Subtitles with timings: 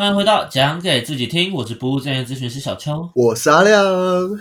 [0.00, 3.10] 欢迎回到讲给自己听，我是不务正业咨询师小邱。
[3.14, 3.84] 我是阿亮。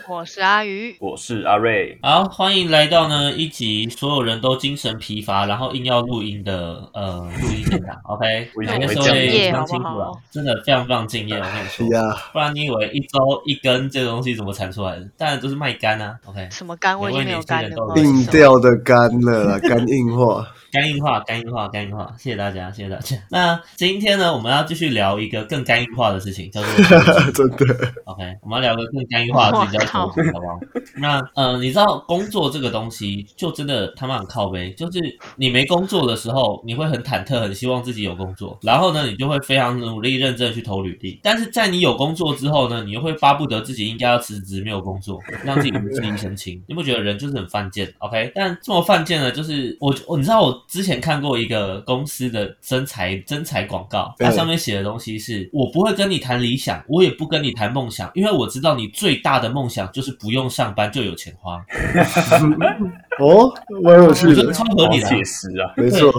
[0.07, 7.93] 我是阿鱼，我是阿瑞，好，欢迎来到呢一集所有人都精神疲乏，然后硬要录音的呃录音现场。
[8.07, 11.35] OK，我以每个为会敬各位非业常辛苦了，真的非常非常敬业。
[11.35, 15.05] 我跟你说， 呀，不然你以为一周一根这个东西怎么产出来的？
[15.17, 16.15] 当然都是卖干啊。
[16.23, 17.75] OK，什么肝我已经没有肝了？
[17.97, 20.47] 硬掉的肝了啦，肝硬化。
[20.71, 23.17] 干硬化，肝硬化，肝硬化，谢谢大家，谢谢大家。
[23.29, 26.69] 那今天呢，我们要继续聊一个更肝硬化的事情，叫做
[27.33, 30.59] 真的，OK，我们要聊个更肝硬化的事情，叫哇求职，好不好？
[30.97, 34.99] 那呃，你知道工作这个东西，就真的他妈很靠背，就是
[35.35, 41.19] 你没工作的时候，你会很忐忑，很希望自己有工作，然后呢，你就会非常努力、认真地去投履历。
[41.23, 46.61] 但是在你有工作之后呢，你又会巴不得自己应该要辞职，没有工作，让自己无事一身轻。
[46.67, 61.63] 你不觉得人就是很犯贱？OK，但这么犯贱呢，就是我我你知道我之前看过一个公司的征才征才广告，它上面写的东西是：我不会跟你谈理想，我也不跟你谈梦想，因为我知道你最大的梦想就是不用上班就有钱花。
[63.19, 65.73] 哦，蛮有趣的我觉得，超合理的啊、写实啊！
[65.75, 66.11] 没错，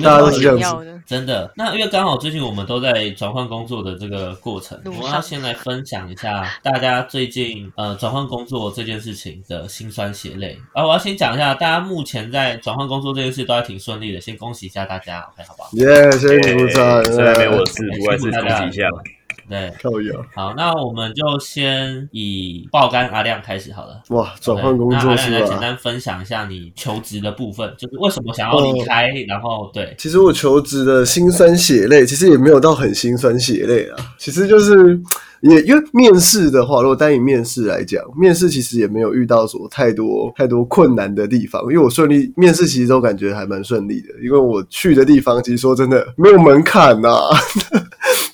[0.00, 0.62] 大家得都是这样子。
[0.62, 0.92] 要的。
[1.04, 10.56] 真的，那因为刚好最近我们都在转换工作的这个过程，我要先来分享一下大家最近呃转换工作这件事情的辛酸血泪。
[10.72, 15.70] 啊，我要先讲一下，大家目前在转换工作这件事都还挺顺利的，先恭喜一下大家，OK 好不好？
[15.72, 17.04] 耶，谢谢鼓掌。
[17.04, 19.02] 虽然没有我的事，不过还是恭喜一下吧。
[19.48, 24.02] 对，靠摇，好，那我们就先以爆肝阿亮开始好了。
[24.10, 25.62] 哇，转换工作是简？
[25.62, 33.96] 单分享一下你求职的部分，就是为什么想要离开，然后对，其实我求职的辛酸血泪，其实也没有到很辛酸血泪啊。
[34.18, 35.00] 其实就是
[35.42, 47.08] 也因为面试的话，如果单以面试来讲，面试其实也没有遇到什么太多太多困难的地方，因为我顺利面试其实都感觉还蛮顺利的，因为我去的地方其实说真的没有门槛呐、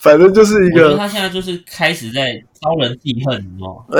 [0.00, 3.98] 反正就是一个他现在就是开始在招人记恨，你知道吗？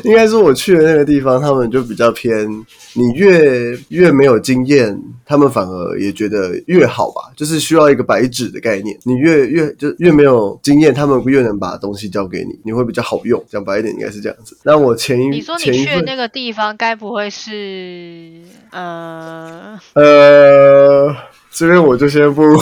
[0.04, 2.48] 应该说，我去的那个地方，他们就比较偏，
[2.94, 4.96] 你越越没有经验，
[5.26, 8.96] 他们反而也觉得越好吧，就是需要一个白纸的概念。
[9.02, 13.42] 你越越就越没有经验，他们越能把东西交给你，你会比较好用。
[13.48, 14.56] 讲白一点，应该是这样子。
[14.62, 18.40] 那我前一你说你去的那个地方，该不会是
[18.70, 19.78] 呃？
[19.94, 21.14] 呃，
[21.50, 22.42] 这边我就先不。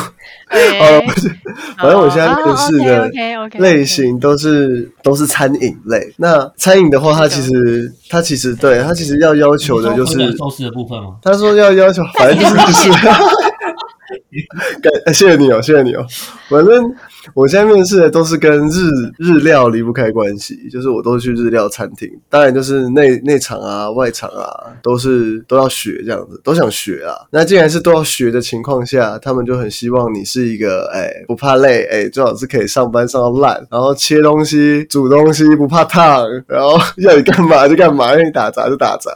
[0.50, 1.28] 对呃，不是，
[1.76, 3.10] 反正我现在面试的
[3.58, 6.10] 类型都是都是餐饮类。
[6.16, 11.16] 那餐饮的话，它其实它其实对它其实要要求的就是你说回转寿司的部分吗？
[11.22, 12.90] 他说要要求，反正就是就是，
[14.80, 16.06] 感呃谢谢你哦，谢谢你哦。
[16.48, 16.94] 反正
[17.34, 24.46] 我现在面试的都是跟日日料离不开关系，就是我都去日料餐厅，当然就是内内场啊、外场啊，
[24.82, 27.14] 都是都要学这样子，都想学啊。
[27.30, 39.10] 那既然是都要学的情况下，他们就很希望你是一个哎不怕累，哎最好是可以上班上到烂，然后切东西、煮东西不怕烫，然后 要你干嘛就干嘛，让你打杂就打杂，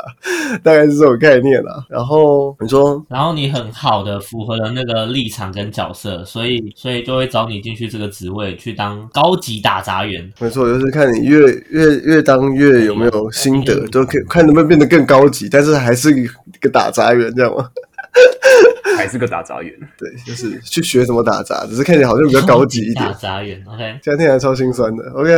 [0.62, 1.84] 大概是这种概念啦。
[1.88, 10.30] 然后你说然后你很好的符合了那个立场跟角色，所以所以就会找你进去这个职位去当高级打杂员。
[10.38, 16.26] 没错，就是看你越越越当越有没有心得，都可以看能不能变得更高级，但是还是一
[16.60, 17.68] 个打杂员这样吗？
[18.96, 23.12] 还是个打杂员，对，就是去学怎么打杂，只是看起来好像比较高级一点打。
[23.12, 23.98] 杂员，OK。
[24.02, 25.02] 这样听起来超心酸的。
[25.14, 25.30] OK，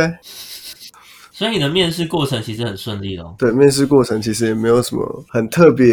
[1.37, 3.35] 所以你的面试过程其实很顺利哦。
[3.37, 5.85] 对，面试过程其实也没有什么很特别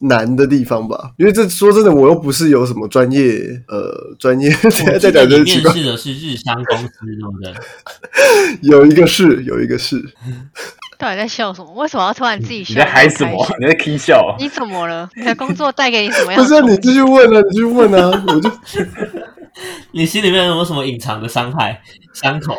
[0.00, 7.54] 难的地方吧，因为这说真的，我又不是有什么专业呃专业，我再记得 讲你面试的是日商公司，对不对？
[8.62, 10.02] 有一个是有一个是，
[10.98, 11.72] 到底在笑什么？
[11.74, 12.74] 为什么要突然自己笑？
[12.74, 13.46] 你在嗨什么？
[13.60, 14.34] 你在 k 笑？
[14.36, 15.08] 你怎么了？
[15.14, 16.76] 你的工作带给你什么样不是啊你？
[16.78, 18.50] 继续问啊，你继续问啊，我就
[19.92, 21.80] 你心里面有没有什么隐藏的伤害、
[22.14, 22.56] 伤口？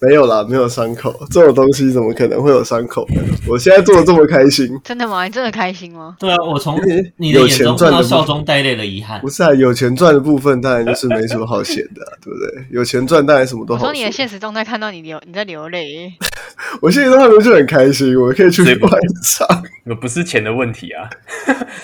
[0.00, 3.22] 没有啦，没有伤口，这种东西怎么可能会有伤口呢？
[3.46, 5.24] 我现在做的这么开心，真的吗？
[5.24, 6.16] 你真的开心吗？
[6.18, 6.80] 对啊，我从
[7.16, 9.28] 你的眼中看到笑中带泪的遗憾不。
[9.28, 12.66] 是啊，有钱赚的部分当然就是没什么好写的啊、 对不对？
[12.70, 16.12] 有钱赚当然什么都好我说你的现实动态看到你流你在流泪，
[16.82, 19.46] 我现在都还没就很开心，我可以去对不外场。
[19.84, 21.08] 那不是钱的问题啊，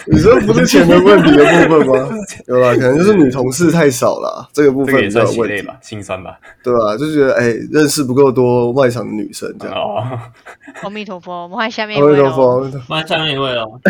[0.06, 2.08] 你说不是钱的问题的部分吗？
[2.46, 6.38] 有啦，可能就是女同事太少了，这个部这个也分比较有问题，算血泪吧，心酸吧。
[6.62, 9.74] 对吧、就觉得哎、认识不够多外场的女生这样。
[9.74, 10.04] 哦，
[10.82, 12.34] 阿弥陀佛，我们换下面一阿弥陀位喽。
[12.36, 13.80] 佛，阿弥陀换下面一位喽。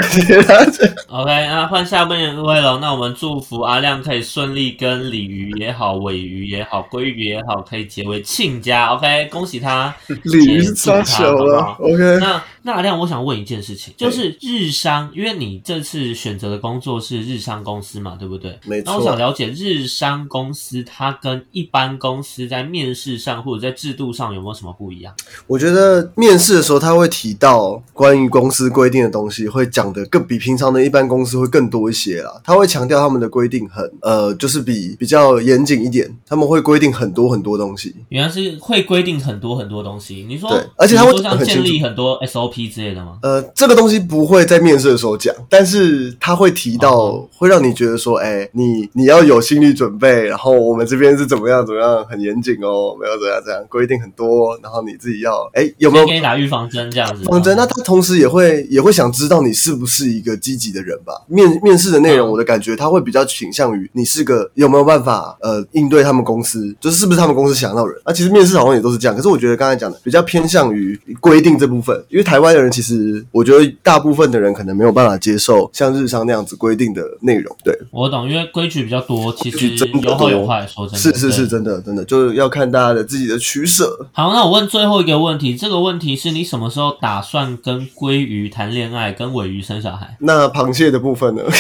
[1.10, 2.78] OK，那换下面一位喽。
[2.80, 8.94] 那我们祝福阿亮可以顺利跟鲤鱼也好、尾鱼也好、鲑鱼也好，可以结为亲家。
[8.94, 9.94] OK，恭喜他。
[10.24, 12.18] 鲤鱼是超小了好不好，OK。
[12.20, 18.58] 那那阿亮，我想问一件事情，就是日商，因为你这次选择的工作是日商公司嘛，对不对？
[18.66, 25.14] 没错那我想，了解日商公司它跟一般公司在面试上或者在制度上有没有什么不一样？
[25.46, 32.38] 我觉得面试的时候他会提到关于公司规定的东西，会讲的更比平常的一般公司会更多一些啦。
[32.44, 37.96] 他会强调他们的规定很呃，就是比比较严谨一点，他们会规定很多很多东西。
[38.10, 40.26] 原来是会规定很多很多东西。
[40.28, 43.19] 你说，对而且他会像建立很多 SOP 之类的吗？
[43.22, 57.25] 呃，这个东西不会在面试的时候讲，但是他会提到，哦会让你觉得说，哎、你你要有心理准备，然后我们这边是怎么样怎么样，很严谨哦，没有怎样怎样，规定很多，然后你自己要，哎、有没有先给你打预防针这样子？
[57.25, 57.55] 方针？
[57.55, 61.12] 那他同时也会也会想知道你是不是一个积极的人吧。
[61.28, 68.00] 面面试的内容，嗯我的感觉他会比较倾向于你是个有没有办法呃应对他们公司，就是是不是他们公司想要的人。
[68.04, 77.54] 那、其实面试好像也都是这样，可是我觉得刚才讲的比较偏向于规定这部分，因为台湾的人其实我觉得大部分的人可能没有办法接受像日商那样子规定的内容。
[77.64, 80.66] 对，我懂，因为规矩比较多，其实有好有坏。
[80.66, 84.06] 说真的，是是是，真的真的就是要看大家的自己的取舍。
[84.12, 90.16] 好，那我问最后一个问题，这个问题是你什么时候打算跟鲑鱼谈恋爱，跟尾鱼生小孩？
[90.20, 91.42] 那螃蟹的部分呢？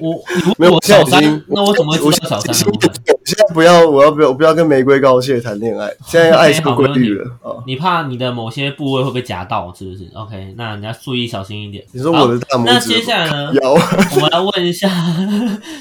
[0.00, 2.92] 我你没有，我我现在小三已经，，那我怎么会知道小三的部分？
[3.20, 7.52] 我现在不要，我要不要，我不要跟玫瑰高蟹谈恋爱，现在要爱上规律了啊！
[7.66, 11.84] 你怕你的某些部位会被夹到，是不是？OK，那你要注意小心一点。
[11.92, 13.52] 你说我的大拇指，那接下来呢？
[13.60, 13.72] 腰，
[14.16, 14.88] 我们来问一下，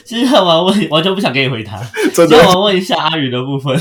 [0.03, 1.79] 接下来我要问，完全不想给你回答。
[2.13, 3.79] 真的接下来我要问一下阿宇的部分。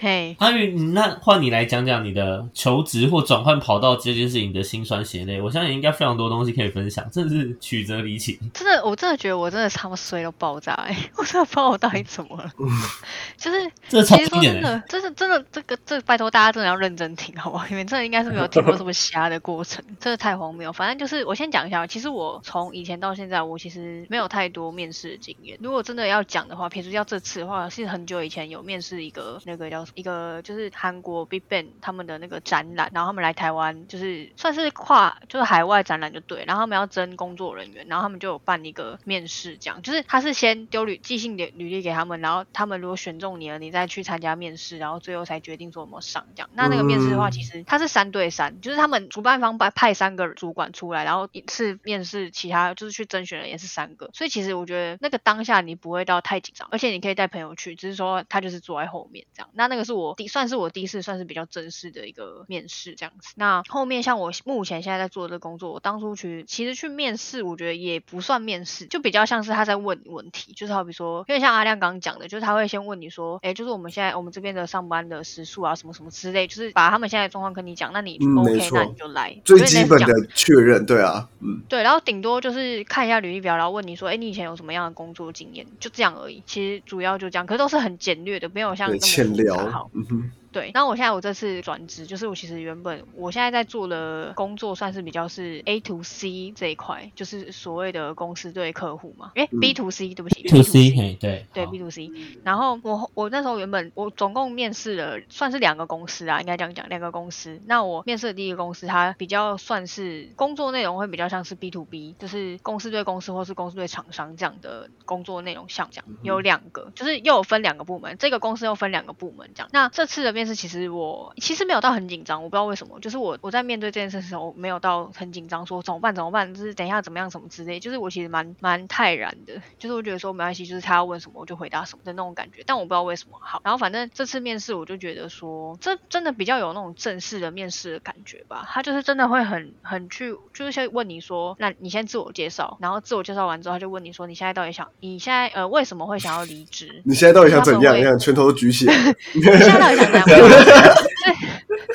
[0.00, 5.40] 嘿， 阿宇，你那换你来讲讲你的求职或转换跑道这件事情的辛酸血泪。
[5.40, 8.40] 我相信应该非常多东西可以分享，真的是曲折离奇。
[8.52, 12.50] 真的，我真的觉得我真的他妈衰到爆炸哎、我真的不知道我到底怎么了。
[13.36, 14.42] 就是这其实说。
[14.42, 17.66] 真的，真的真的这个这拜托大家真的要认真听好不好？
[17.68, 20.72] 你们真的应该是没有听过这么瞎的过程，真的太荒谬。
[20.72, 25.56] 反正就是我先讲一下，其实我从以前到现在，我其实没有太多面试的经验。
[25.60, 46.50] 如果真的要讲的话，撇除掉这次的话，是很久以前有面试一个那个叫一个就是韩国 Big Bang 他们的那个展览，然后他们来台湾就是算是跨就是海外展览就对，然后他们要征工作人员，然后他们就有办一个面试，这样就是他是先丢履寄信履履历给他们，然后他们如果选中你了，你再去参加面试，然后最后才决定说有没有上这样。
[46.54, 59.48] 那那个面试的话，嗯其实它是三对三，就是他们主办方派派三个主管出来，然后一次面试其他就是去甄选的也是三个，所以其实我觉得那个当下你不会到太紧张，而且你可以带朋友去，只是说他就是坐在后面这样。
[59.54, 63.32] 那那个是我第算是我第一次算是比较正式的一个面试这样子。
[63.36, 79.36] 那后面像我目前现在在做的这个工作，我当初去其实去面试，我觉得也不算面试，就比较像是他在问问题，就是好比说，因为像阿亮刚刚讲的，就是他会先问你说，哎，就是我们现在我们这边的上班的时数啊，什么什么之类，就是把他们现在的状况跟你讲，那你 OK，、错那你就来。
[79.44, 85.66] 最基本的确认，对啊，嗯，对，然后顶多就是看一下履历表，然后问你说，哎，你以前有什么样的工作经验？
[85.80, 86.42] 就这样而已。
[86.46, 99.62] 其实主要就这样，可是都是很简略的，没有像那对，么好，嗯哼，对，那我现在我这次转职，就是我其实原本我现在在做的工作算是比较是 A to C 这一块，就是所谓的公司对客户嘛，诶嗯。
[99.62, 102.10] B to C 对不起，B to C，嘿，对对 B to C，
[102.42, 107.60] 然后我我那时候原本我总共面试了算是两个公司啊，应该这样讲，两个公司。
[107.66, 119.68] 那我面试的第一个公司，它比较算是工作内容会比较像是 B to B，就是公司对公司或是公司对厂商这样的工作内容项这样，有两个，就是又有分两个部门，这个公司又分两个部门这样。
[119.72, 133.60] 那这次的面试其实我其实没有到很紧张，我不知道为什么，就是我我在面对这件事的时候没有到很紧张，说怎么办怎么办，就是等一下怎么样什么之类，就是我其实蛮蛮泰然的，就是我觉得说没关系，就是他要问什么我就回答什么的那种感觉，但我不知道为什么好。
[133.64, 147.02] 然后反正这次面试我就觉得说，这真的比较有那种正式的面试的感觉吧，他就是真的会很很去，就是先问你说，那你先自我介绍，然后自我介绍完之后，他就问你说你现在到底想，你现在呃为什么会想要离职？
[147.04, 147.96] 你现在到底想怎样？
[147.96, 148.94] 你看拳头都举起来，
[149.34, 150.31] 你现在到底想怎样？
[150.32, 151.48] 对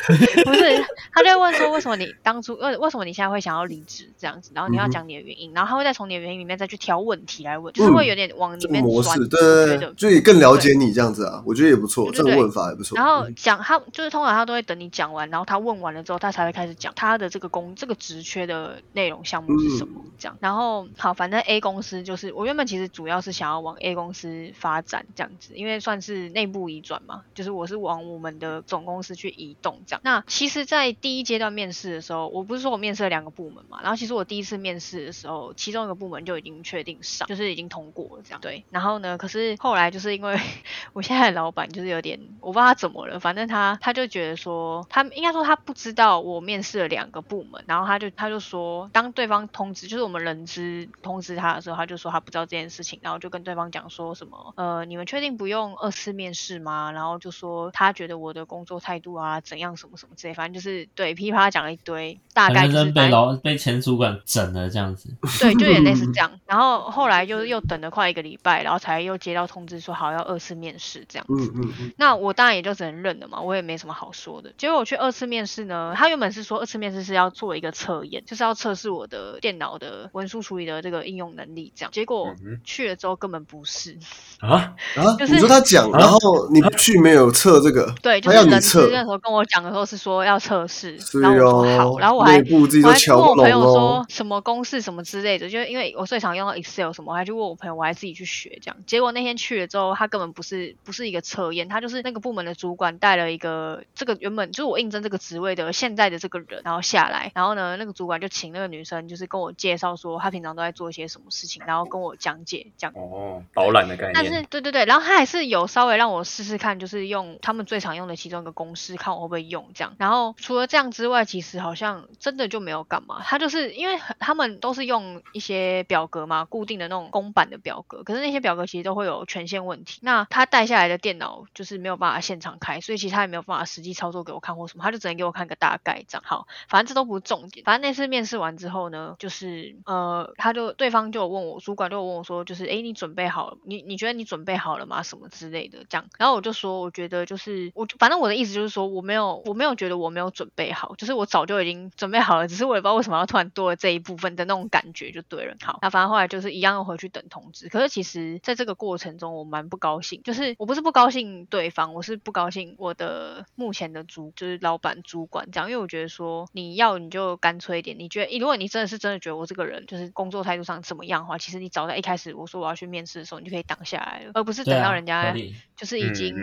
[0.46, 9.94] 不是，他就会问说为什么你当初为为什么你现在会想要离职这样子，然后你要讲你的原因，然后他会再从你的原因里面再去挑问题来问，就是会有点往里面钻，模式，对对对。
[9.96, 12.96] 就也更了解你这样子啊，我觉得也不错，这个问法也不错。
[12.96, 20.38] 然后嗯讲他就是通常他都会等你讲完，然后他问完了之后，他才会开始讲他的这个工这个职缺的内容项目是什嗯么这样。
[20.40, 29.97] 然后好，反正 A 公司就是我原本其实主要是想要往 A 公司发展这样子，因为算是内部移转嘛，就是我是往我们的总公司去移动这样。
[30.04, 38.42] 那其实，在第一阶段面试的时候，我不是说我面试了两个部门嘛，然后其实我第一次面试的时候，其中一个部门就已经确定上，就是已经通过了这样。
[38.42, 40.40] 对，然后呢，可是后来就是因为
[40.94, 56.92] 我现在的老板就是有点，我不知道他怎么了，反正他他就觉得说，他应该说他不知道我面试了两个部门，然后他就他就说，当对方通知就是我们人资通知他的时候，他就说他不知道这件事情，然后就跟对方讲说什么，呃，你们确定不用二次面试吗？
[56.92, 65.10] 然后就说他觉得我的工作态度啊怎样什么什么之类，反正就是对噼里啪啦讲了一堆，大概反就是被老被前主管整了这样子。
[65.40, 66.32] 对，就也类似这样。
[66.46, 71.26] 然后后来就又等了快一个礼拜，然后才又接到通知说好要二次面试这样。
[71.30, 74.52] 嗯嗯嗯，那我当然也就只能认了嘛，我也没什么好说的。
[74.58, 81.92] 结果我去二次面试呢，他原本是说二次面试是要做一个测验，就是要测试我的电脑的文书处理的这个应用能力这样。
[81.92, 83.98] 结果嗯去了之后根本不是，
[84.40, 86.20] 啊，啊，就是你说他讲，然后
[86.52, 94.06] 你不去没有测这个，对，就他要你是人资测，那时候跟我讲的时候是说要测试，是然后我说好，哦，然后我还部自己我还都瞧不问我朋友说。
[94.10, 98.78] 什么公式什么之类的，就是因为我最常用到 Excel 什么，我还去问我朋友，我还自己去学这样。
[98.88, 119.96] 结果那天去了之后，他根本不是不是一个测验，他就是那个部门的主管带了一个这个原本就是我应征这个职位的现在的这个人，然后下来，然后呢那个主管就请那个女生就是跟我介绍说她平常都在做一些什么事情，然后跟我讲解这样哦，导览的概但是，对对对，然后他还是有稍微让我试试看，就是用他们最常用的其中一个公式，看我会不会用这样。
[119.98, 123.22] 然后除了这样之外，其实好像真的就没有干嘛。
[123.24, 130.00] 他就是因为他们都是用一些表格嘛，固定的那种公版的表格，可是那些表格其实都会有权限问题。
[130.02, 136.24] 那他带下来的电脑就是没有办法现场开，所以其实他也没有办法实际操作给我看或什么，他就只能给我看个大概这样。
[136.26, 137.64] 好，反正这都不是重点。
[137.66, 143.58] 反正那次面试完之后呢，就是呃，他就对方就有问我，主管就有问我说，就是诶，你准备好了？
[143.64, 145.04] 你你觉得你准备好了吗？
[145.04, 146.08] 什么之类的这样。
[146.18, 155.56] 然后我就说，我觉得就是我反正我的意思就是说，我没有我没有觉得我没有准备好，就是我早就已经准备好了，只是我也不知道为什么要突然多了这一部分的那种感觉就对了。
[155.62, 157.68] 好，那反正后来就是一样要回去等通知。
[157.68, 175.34] 可是其实在这个过程中，我蛮不高兴，就是我不是不高兴对方，我是不高兴我的目前的主就是老板主管这样，因为我觉得说你要你就干脆一点，你觉得如果你真的是真的觉得我这个人就是工作态度上怎么样的话，其实你早在一开始我说我要去面试的时候，你就可以挡下来了，而不是等到人家
[175.76, 176.36] 就是已经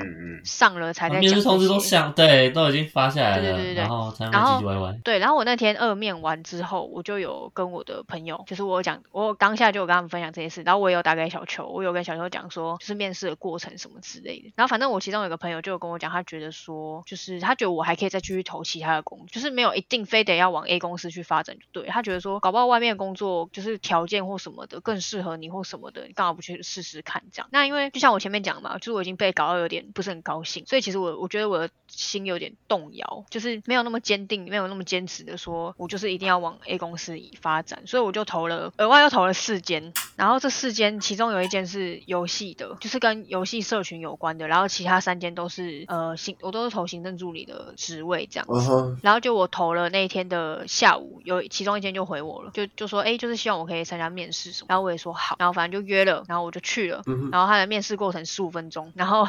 [0.44, 4.54] 上了才在讲面试通知都想对，都已经发下来了，对对对对然后。
[5.02, 14.52] 对，然后我那天二面完之后，我就有跟我的朋友，就是我有讲，我当下就有跟他们分享这件事，然后我也有打给小球，我有跟小球讲说，就是面试的过程什么之类的。
[14.54, 21.88] 然后反正我其中有个朋友就有跟我讲，他觉得说，就是他觉得我还可以再继续投其他的工作，就是没有一定非得要往 A 公司去发展就对。
[21.88, 27.48] 他觉得说，搞不好外面的工作就是条件或什么的更适合你或什么的，你干嘛不去试试看这样？
[27.50, 48.46] 那因为就像我前面讲嘛，就是我已经被搞到有点不是很高兴，所以其实我我觉得我的心有点动摇，就是没有那么坚定，没有那么坚持的说，我就是一定要往 A 公司发展，所以我就投了，额外又投了四间，然后这四间其中有一间是游戏的，就是跟游戏社群有关的，然后其他三间都是呃行，我都是投行政助理的职位这样
[49.02, 59.28] 然后就我投了那一天的下午，有其中一间就回我了，就就说，哎，就是希望我可以参加面试什么，然后我也说好，然后反正就约了，然后我就去了，然后他的面试过程十五分钟，然后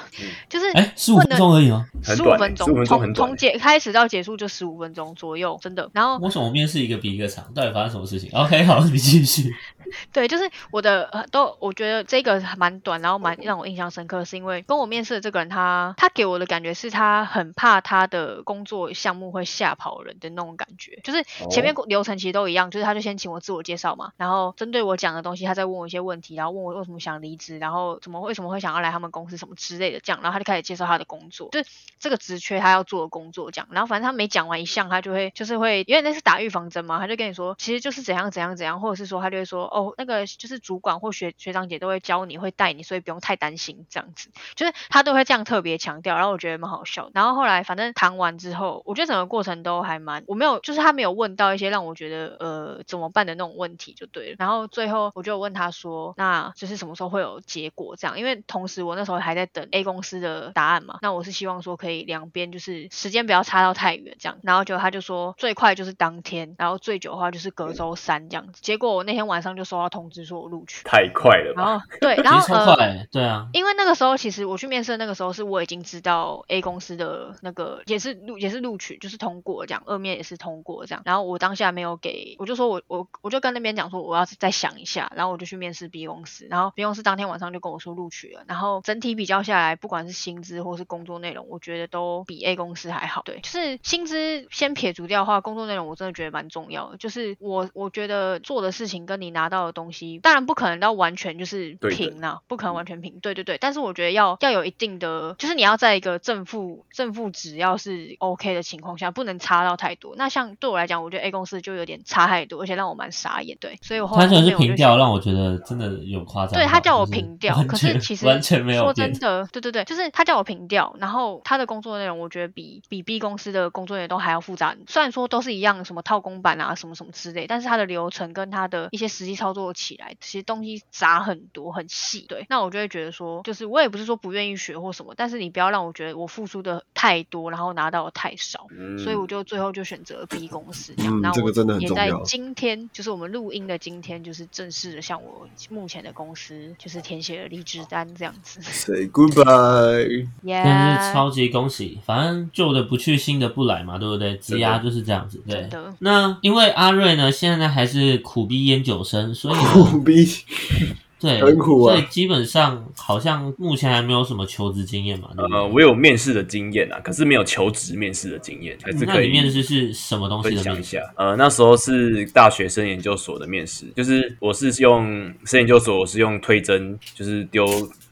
[0.49, 1.85] 就是哎，十五分钟而已吗？
[2.03, 5.89] 十五分钟，15分钟很短从从结开始到结束就十五分钟左右，真的。
[5.93, 7.53] 然后为什么面试一个比一个长？
[7.53, 9.53] 到底发生什么事情？OK，好，你继续。
[10.11, 44.29] 对，就是我的呃都，我觉得这个蛮短，然后蛮让我印象深刻，是因为跟我面试的这个人他，他给我的感觉是他很怕他的工作项目会吓跑人的那种感觉，就是前面流程其实都一样，就是他就先请我自我介绍嘛，然后针对我讲的东西，他再问我一些问题，然后问我为什么想离职，然后怎么为什么会想要来他们公司什么之类的这样，然后他就开始介绍他的工作，就是这个职缺他要做的工作这样，然后反正他每讲完一项，他就会就是会，因为那是打预防针嘛，他就跟你说，其实就是怎样怎样怎样，或者是说他就会说，哦，那个就是主管或学学长姐都会教你，会带你，所以不用太担心这样子。
[44.55, 47.09] 就是他都会这样特别强调，然后我觉得蛮好笑。
[47.13, 54.35] 然后后来反正谈完之后，我觉得整个过程都还蛮，我没有就是他没有问到一些让我觉得呃怎么办的那种问题就对了。
[54.39, 58.19] 然后最后我就问他说，那就是什么时候会有结果这样？
[58.19, 64.37] 因为同时我那时候还在等 A 公司的答案嘛，那我是希望说可以两边就是时间不要差到太远这样。
[64.43, 68.61] 然后就他就说最快就是当天，然后最久的话就是隔周三这样子。
[68.61, 71.63] 结果我那天晚上就收到通知说我录取，太快了吧？
[71.63, 72.65] 然后 对，然后呃。
[72.75, 81.01] 快，对啊，因为那个时候，其实我去面试的那个时候，是我已经知道 A 公司的那个也是录也是录取，就是通过这样，二面也是通过这样。
[81.05, 88.43] 然后我当下没有给，我就说我我我就跟那边讲说我要再想一下，然后我就去面试 B 公司，然后 B 公司当天晚上就跟我说录取了。
[88.47, 93.14] 然后整体比较下来，不管是薪资或是工作内容，我觉得都比 A 公司还好。
[93.23, 96.97] 对，就是薪资先撇除掉的话，工作内容我真的觉得蛮重要的。
[96.97, 103.19] 就是我我觉得做的事情跟你拿到的东西，当然不可能到完全就是平啦，不可能完全平。
[103.21, 110.15] 对对对，但是我觉得要要有一定的，就是你要在一个正负正负值要是 OK 的情况下，不能差到太多。
[110.17, 113.57] 那像对我来讲，我觉得 A 公司就有点差太多，而且让我蛮傻眼。
[113.59, 116.53] 对，所以我后来他就是平调，让我觉得真的有夸张。
[116.55, 124.75] 对他叫我平调，可是其实完全没有说真的，对对对，就是他叫我平调，然后他的工作内容我觉得比比 B 公司的工作人员都还要复杂。
[124.87, 132.25] 虽然说都是一样，什么套公版啊，什么什么之类，但是它的流程跟它的一些实际操作起来，其实东西杂很多，很细。
[132.27, 138.67] 对，那我就会觉得说，就是我也不是说不愿意学或什么，但是你不要让我觉得我付出的太多，然后拿到的太少。
[138.77, 141.21] 嗯所以我就最后就选择 B 公司这样。
[141.21, 148.61] 嗯我这个真的很也在重要今天，就是我们录音的今天，就是正式的向我目前的公司就是填写了离职单这样子。
[148.61, 150.27] Say goodbye。
[150.43, 154.35] 耶、但是超级恭喜，反正旧的不去，新的不来嘛，对不对？
[154.37, 155.67] 职涯就是这样子，对。
[155.99, 160.25] 那因为阿瑞呢，现在还是苦逼烟酒生，所以苦逼，
[161.19, 165.57] 对，很苦啊所以基本上好像目前还没有什么求职经验嘛，对不对？
[165.57, 170.63] 呃，我有面试的经验啊，可是没有求职面试的经验，还是那可以你面试是什么东西分的面试？
[170.63, 171.13] 享一下。
[171.15, 177.65] 呃，那时候是大学生研究所的面试，就是我是用生研究所，我是用推甄，就是丢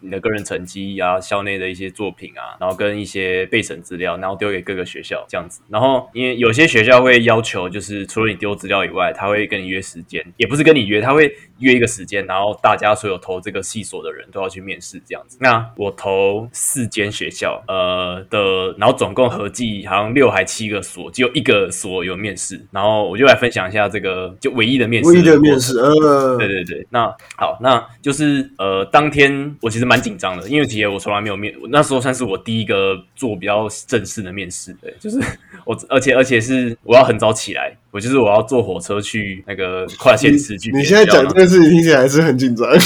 [0.03, 5.62] 你的个人成绩啊、校内的一些作品啊，然后跟一些备审资料，然后丢给各个学校这样子。
[5.69, 15.38] 然后因为有些学校会要求，就是除了你丢资料以外，他会跟你约时间，也不是跟你约，他会约一个时间，然后大家所有投这个系所的人都要去面试这样子。
[15.39, 22.60] 那我投四间学校，呃的，然后总共合计好像六还七个所，只有一个所有面试。
[22.72, 25.79] 然后我就来分享一下这个就唯一的面试，唯一的面试，。
[25.79, 27.05] 呃，对对对，那
[27.38, 35.17] 好，那就是呃，当天我其实蛮紧张的，因为其实我从来没有面，我那时候算是我第一个做比较正式的面试，对，就是
[35.65, 42.67] 我，而且而且是我要很早起来，我就是我要坐火车去那个跨县市去你现在讲这件事情听起来还是很紧张。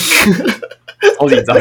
[1.15, 1.55] 超紧张，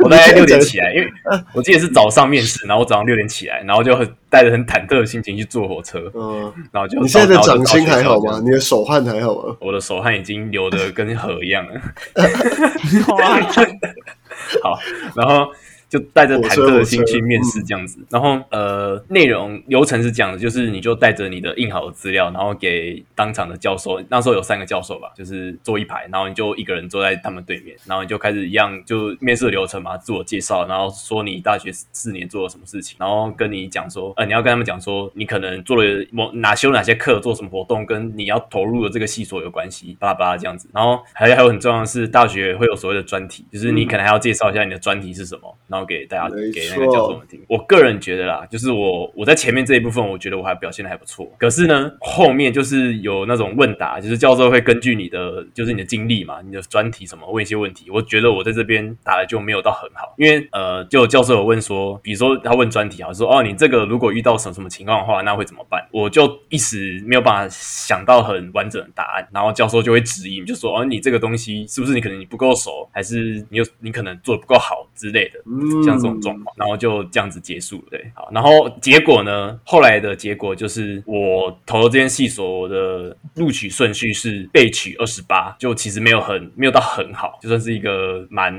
[0.00, 1.06] 我大概六点起来，因为
[1.52, 8.40] 我记得是早上面试，然后我早上六点起来，然后就很带着很忐忑的心情去坐火车，嗯，然后就你现在的掌心还好吗？
[8.42, 9.54] 你的手汗还好吗？
[9.60, 11.74] 我的手汗已经流的跟河一样了。
[14.62, 14.78] 好，
[15.14, 15.52] 然后
[15.88, 17.98] 就带着忐忑的心去面试这样子。
[18.10, 40.68] 然后呃，内容流程是这样的，就是你就带着你的印好的资料，然后给当场的教授，那时候有三个教授吧，就是坐一排，然后你就一个人坐在他们对面，然后你就开始一样就面试的流程嘛，自我介绍，然后说你大学四年做了什么事情，然后跟你讲说，呃，你要跟他们讲说你可能做了某哪修哪些课，做什么活动，跟你要投入的这个系所有关系，巴拉巴拉这样子。
[40.72, 47.40] 然后还还有很重要的是，大学会有所谓的专题，就是你可能还要介绍一下你的专题是什么，然后给大家给那个教授们听。
[47.48, 51.30] 我个人觉得啦，就是我我在前面这一部分，我觉得我还表现的还不错。
[51.38, 57.90] 可是呢，后面就是有那种问答，就是教授会根据你的就是你的经历嘛，你的专题什么问一些问题。
[57.90, 65.86] 我觉得我在这边答的就没有到很好，因为呃，就教授有问说，比如说他问专题啊，说哦，你这个如果遇到什么什么情况的话，那会怎么办？
[65.92, 75.40] 我就一时没有办法想到很完整的答案，然后教授就会指引，就说哦，你这个东西是不是你可能你不够熟，还是你有你可能做的不够好之类的。
[75.46, 77.84] 嗯，像这种状况，然后就这样子结束了。
[77.90, 79.58] 对，好，然后结果呢？
[79.64, 88.54] 后来的结果就是我投了这间系所，我的录取顺序是被取二十八，就其实没有很没有到很好，就算是一个蛮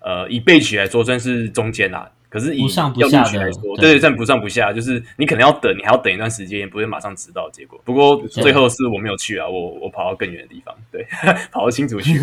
[0.00, 2.10] 呃以被取来说算是中间啦。
[2.30, 7.80] 可是以要录取来说，对对对，算不上不下，就是你可能要等，你还要等一段时间，也不会马上知道结果。
[7.86, 11.06] 不过最后是我没有去啊，我我跑到更远的地方，对，
[11.50, 12.20] 跑到新竹去。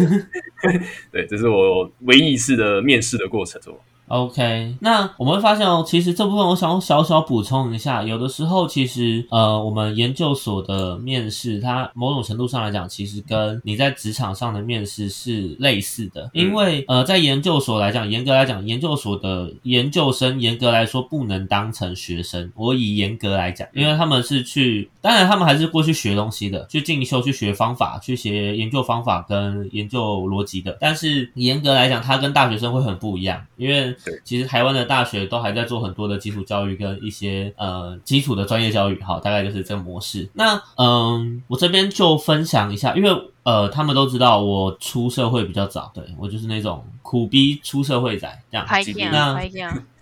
[1.12, 3.60] 对，这是我唯一一次的面试的过程。
[4.08, 22.52] OK，那我们会发现哦，其实这部分我想要小小补充一下，有的时候其实呃，我们研究所的面试，它某种程度上来讲，其实跟你在职场上的面试是类似的，因为呃，在研究所来讲，严格来讲，研究所的研究生严格来说不能当成学生。
[22.56, 30.78] 我以严格来讲，因为他们是去，当然他们还是过去学东西的，去进修、去学方法、去学研究方法跟研究逻辑的。
[30.80, 40.30] 但是严格来讲，他跟大学生会很不一样，因为对其实台湾的大学都还在做很多的基础教育跟一些呃基础的专业教育，好，大概就是这个模式。
[40.34, 43.10] 那嗯，我这边就分享一下，因为
[43.44, 48.66] 呃，他们都知道我出社会比较早，对我就是那种苦逼出社会仔这样。
[49.12, 49.40] 那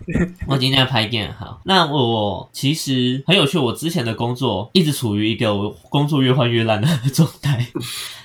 [0.46, 7.66] 我今天要拍电好，那我其实很有趣，我之前的工作一直处于一个我工作越换越烂的 状态。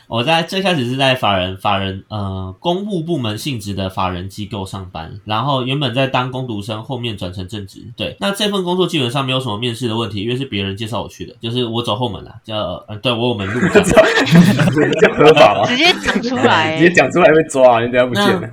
[0.07, 7.85] 我在最开始是在法人法人呃公务部门性质的法人机构上班，然后原本在当工读生，后面转成正职。
[7.95, 13.85] 对，那这份工作基本上没有什么面试的问题，因为是别人介绍我去的，就是我走后门啦，叫呃对我有门路这样。
[13.85, 15.67] 这样合法吗？
[15.67, 18.49] 直接讲出来直接讲出来被抓，你等下不见了。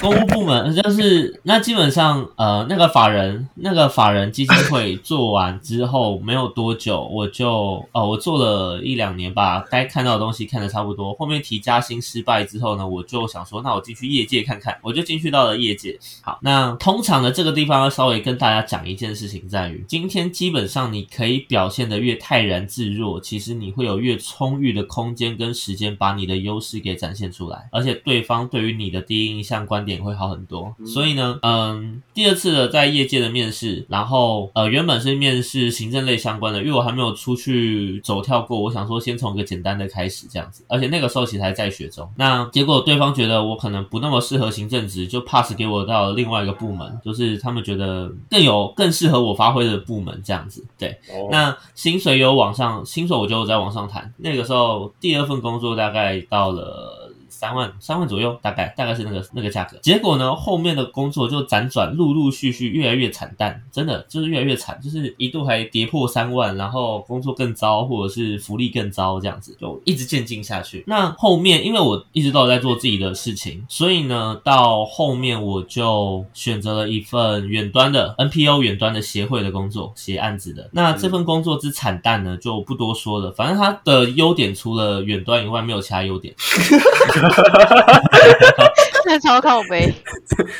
[0.00, 11.14] 公务部门就是那基本上呃那个法人那个法人基金会做完之后没有多久，我就呃我做了一两年吧，该看到的东西看的差不多。
[11.14, 15.98] 后面提加薪失败之后呢，我就想说，那我进去业界看看，我就进去到了业界。
[16.22, 30.74] 好，那通常的这个地方要稍微跟大家讲一件事情，在于今天基本上你可以表现的越泰然自若，其实你会有越充裕的空间跟时间把你的优势给展现出来，而且对方对于你的第一印象观点会好很多。
[30.86, 42.08] 所以呢，嗯，第二次的在业界的面试，然后呃原本是面试行政类相关的，因为我还没有出去走跳过，我想说先从一个简单的开始这样子，而且那个时候其实还在学中。
[42.16, 50.64] 那结果对方觉得我可能不那么适合行政职，就 pass 给我到另外一个部门，就是他们觉得更有更适合我发挥的部门这样子。
[50.78, 54.12] 对，哦那薪水有往上，薪水我就在往上谈。
[54.16, 57.03] 那个时候第二份工作大概到了。
[57.44, 59.76] 三万三万左右，大概大概是那个那个价格。
[59.82, 70.82] 结果呢，后面的工作就辗转，陆陆续续越来越惨淡，真的就是越来越惨，就是一度还跌破三万，然后工作更糟，或者是福利更糟，这样子就一直渐进下去。
[70.86, 80.70] 那后面因为我一直都有在做自己的事情，所以呢，到后面我就选择了一份远端的 NPO 远端的协会的工作，写案子的。
[80.72, 83.30] 那这份工作之惨淡呢，就不多说了。
[83.32, 86.34] 反正它的优点除了远端以外，没有其他优点。
[89.06, 89.92] 那超靠背。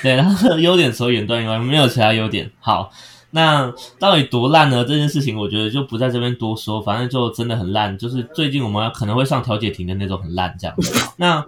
[0.03, 2.51] 对，然后优点除了远端以外，没有其他优点。
[2.61, 2.91] 好，
[3.35, 4.85] 那到底多烂呢？
[4.85, 10.93] 这件事情我觉得就不在这边多说，反正就真的很烂，就是最近我们可能会上调解庭的那种很烂这样子。
[11.19, 11.45] 那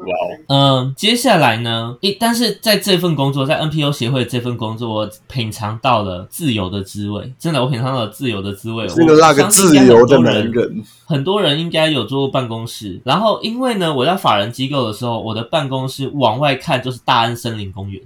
[0.48, 7.32] 嗯，接下来呢，一但是在这份工作，在 NPO 协会这份工作，我品尝到了自由的滋味。
[7.38, 8.88] 真的，我品尝到了自由的滋味。
[8.88, 13.00] 是个那个自由的男人，很多人应该有坐过办公室。
[13.04, 18.02] 然后，因为呢，我在法人机构的时候，我的办公室往外看就是大安森林公园。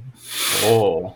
[0.65, 1.11] 哦，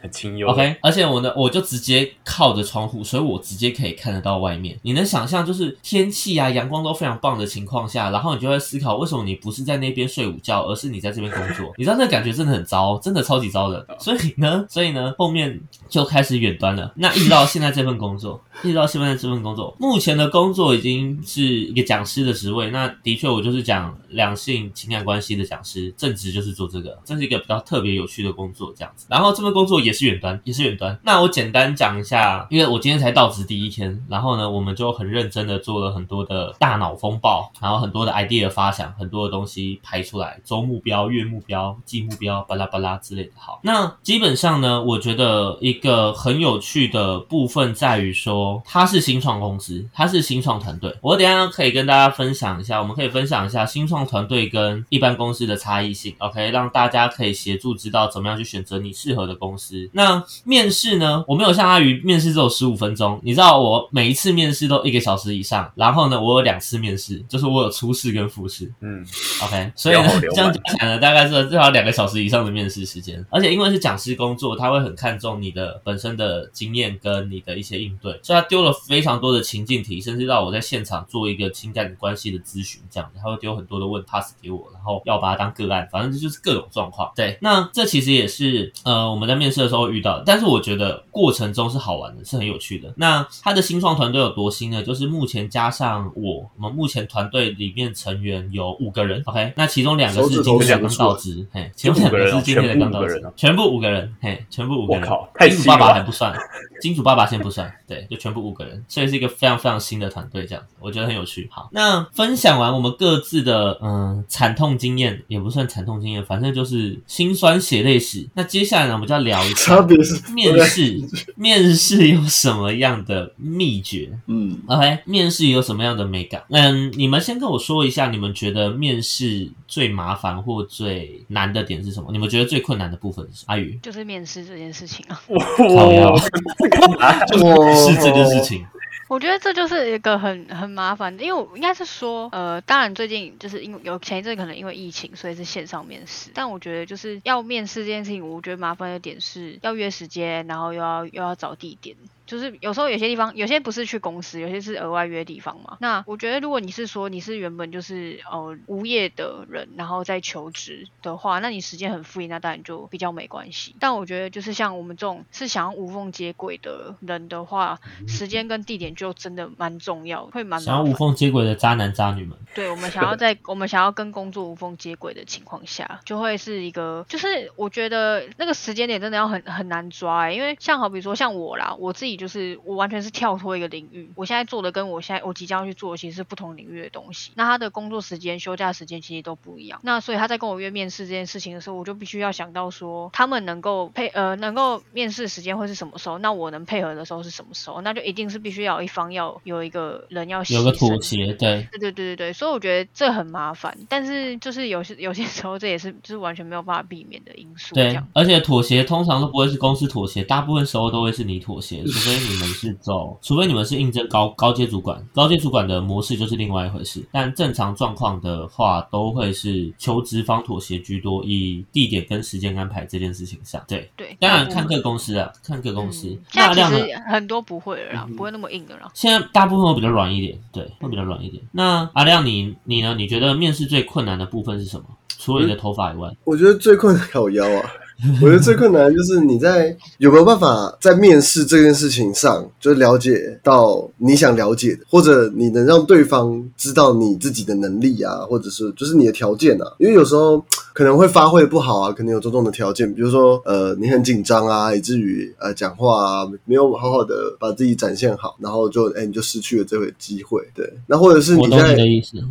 [0.00, 0.48] 很很清幽。
[0.48, 4.78] OK，而且我呢，我就直接靠着窗户，所以我直接可以看得到外面。
[4.82, 11.72] 你能想象，就是天气啊、阳光都非常棒的情况下，然后你就会思考，为什么你不是在那边睡午觉，而是你在这边工作？
[11.78, 13.86] 你知道那感觉真的很糟，真的超级糟的。
[14.00, 16.92] 所以呢，所以呢，后面就开始远端了。
[16.96, 22.70] 那一直到现在这份工作， 一直到现在这份工作，目前的工作已经是一个讲师的职位。
[22.70, 29.06] 那的确，我就是讲两性情感关系的讲师，正职就是做这个，这是一个比较特别有趣的工作，这样子。
[29.08, 30.96] 然后这份工作也也是远端，也是远端。
[31.02, 43.32] 那我简单讲一下，因为我今天才到职第一天，然后呢，我们就很认真的做了很多的大脑风暴，然后很多的 idea 发想，很多的东西排出来，周目标、月目标、季目标，巴拉巴拉之类的。
[43.36, 50.96] 好，那基本上呢，我觉得一个很有趣的部分在于说，它是新创公司，它是新创团队。
[51.00, 59.79] 我等一下可以跟大家分享一下，我们可以分享一下新创团队跟一般公司的差异性，OK，让大家可以协助知道怎么样去选择你适合的公司。
[59.92, 68.72] 那面试呢，我没有像阿宇面试只有十五分钟，你知道我每一次面试都一个小时以上，然后呢，我有两次面试，就是我有初试跟复试。
[68.80, 69.04] 嗯
[69.42, 73.24] ，OK，所以呢这样满讲起来呢，大概是至少两个小时以上的面试时间。
[73.30, 87.10] 而且因为是讲师工作，他会很看重你的本身的经验跟你的一些应对，所以他丢了非常多的情境题，甚至让我在现场做一个情感关系的咨询，这样子，他会丢很多的问 pass 给我，然后要把它当个案，反正这就是各种状况。
[87.14, 89.90] 对，那这其实也是呃我们在面试的时候。
[89.90, 92.92] 遇到，但是我觉得过程中是好玩的，是很有趣的。
[92.96, 94.82] 那他的新创团队有多新呢？
[94.82, 106.38] 就是目前加上我，我们目前团队里面成员有五个人，OK，那其中两个是今天的刚到职，嘿，其中两个是今天的刚到职，全部五个人，嘿，全部五个人，我靠，太金主爸爸还不算，
[106.80, 111.48] 金主爸爸先不算，对，就全部五个人，所以是一个非常非常新的团队，这样子，我觉得很有趣。
[111.50, 118.28] 好，那分享完我们各自的嗯惨痛经验，也不算惨痛经验，反正就是心酸血泪史。
[118.34, 121.00] 那接下来呢，我们就要聊一下差别是面试，
[121.36, 126.42] 面试有什么样的秘诀嗯，？OK，面试有什么样的美感？
[126.50, 132.10] 嗯，你们先跟我说一下，你们觉得面试最麻烦或最难的点是什么？
[132.12, 133.44] 你们觉得最困难的部分是？
[133.46, 135.20] 阿宇，就是面试这件事情啊。
[135.56, 137.20] 靠腰哇，
[137.76, 138.64] 是这件事情。
[139.10, 146.30] 我觉得这就是一个很很麻烦，因为我应该是说，呃，当然最近就是因为有前一阵可能因为疫情，所以是线上面试。
[146.32, 151.96] 但我觉得就是要面试这件事情，我觉得麻烦的点是要约时间，然后又要又要找地点。
[152.30, 155.78] 就是有时候有些地方，有些不是去公司，有些是额外约地方嘛。
[155.80, 163.74] 那我觉得，如果你是说你是原本就是呃无业的人，然后再求职的话，那你时间很 free，那当然就比较没关系。
[163.80, 170.94] 但我觉得就是像我们这种是想要无缝接轨的人的话，时间跟地点就真的蛮重要，会蛮想要无。
[171.00, 201.68] 缝接轨的渣男渣女们，对我们想要在我们想要跟工作无缝接轨的情况下，就会是一个，就是我觉得那个时间点真的要很很难抓、欸，因为像好比说像我啦，我自己就是我完全是跳脱一个领域，我现在做的跟我现在我即将要去做的其实是不同领域的东西，那他的工作时间、休假时间其实都不一样，那所以他在跟我约面试这件事情的时候，我就必须要想到说他们能够配呃能够面试时间会是什么时候，那我能配合的时候是什么时候，那就一定是必须要有一方要有一个人要有个妥协，对，对。
[201.72, 207.74] 对对对对，所以我觉得这很麻烦，但是就是有些有些时候这也是就是完全没有办法避免的因素。
[207.74, 217.02] 对，而且妥协通常都不会是公司妥协，大部分时候都会是你妥协，除非你们是走，除非你们是应征高高阶主管，高阶主管的模式就是另外一回事。
[217.12, 223.62] 但正常状况的话，都会是求职方妥协居多，以地点跟时间安排这件事情上。
[223.68, 226.18] 对，对，当然看各公司啊，看各公司。
[226.34, 226.78] 阿亮呢？
[226.78, 228.90] 现在其实很多不会了啦，嗯不会那么硬的啦。
[228.94, 231.42] 现在大部分会比较软一点，对，会比较软一点。
[231.52, 232.94] 那阿亮你你呢？
[232.96, 234.84] 你觉得面试最困难的部分是什么？
[235.18, 237.70] 除了你的头发以外，我觉得最困难靠腰啊。
[238.22, 249.66] 我觉得最困难就是你在有没有办法在面试这件事情上，就了解到你想了解的，或者你能让对方知道你自己的能力啊，或者是就是你的条件啊。
[249.78, 260.42] 因为有时候可能会发挥不好啊，可能有种种的条件，比如说呃你很紧张啊，以至于呃讲话啊没有好好的把自己展现好，然后就哎你就失去了这个机会。
[260.54, 261.76] 对，那或者是你在。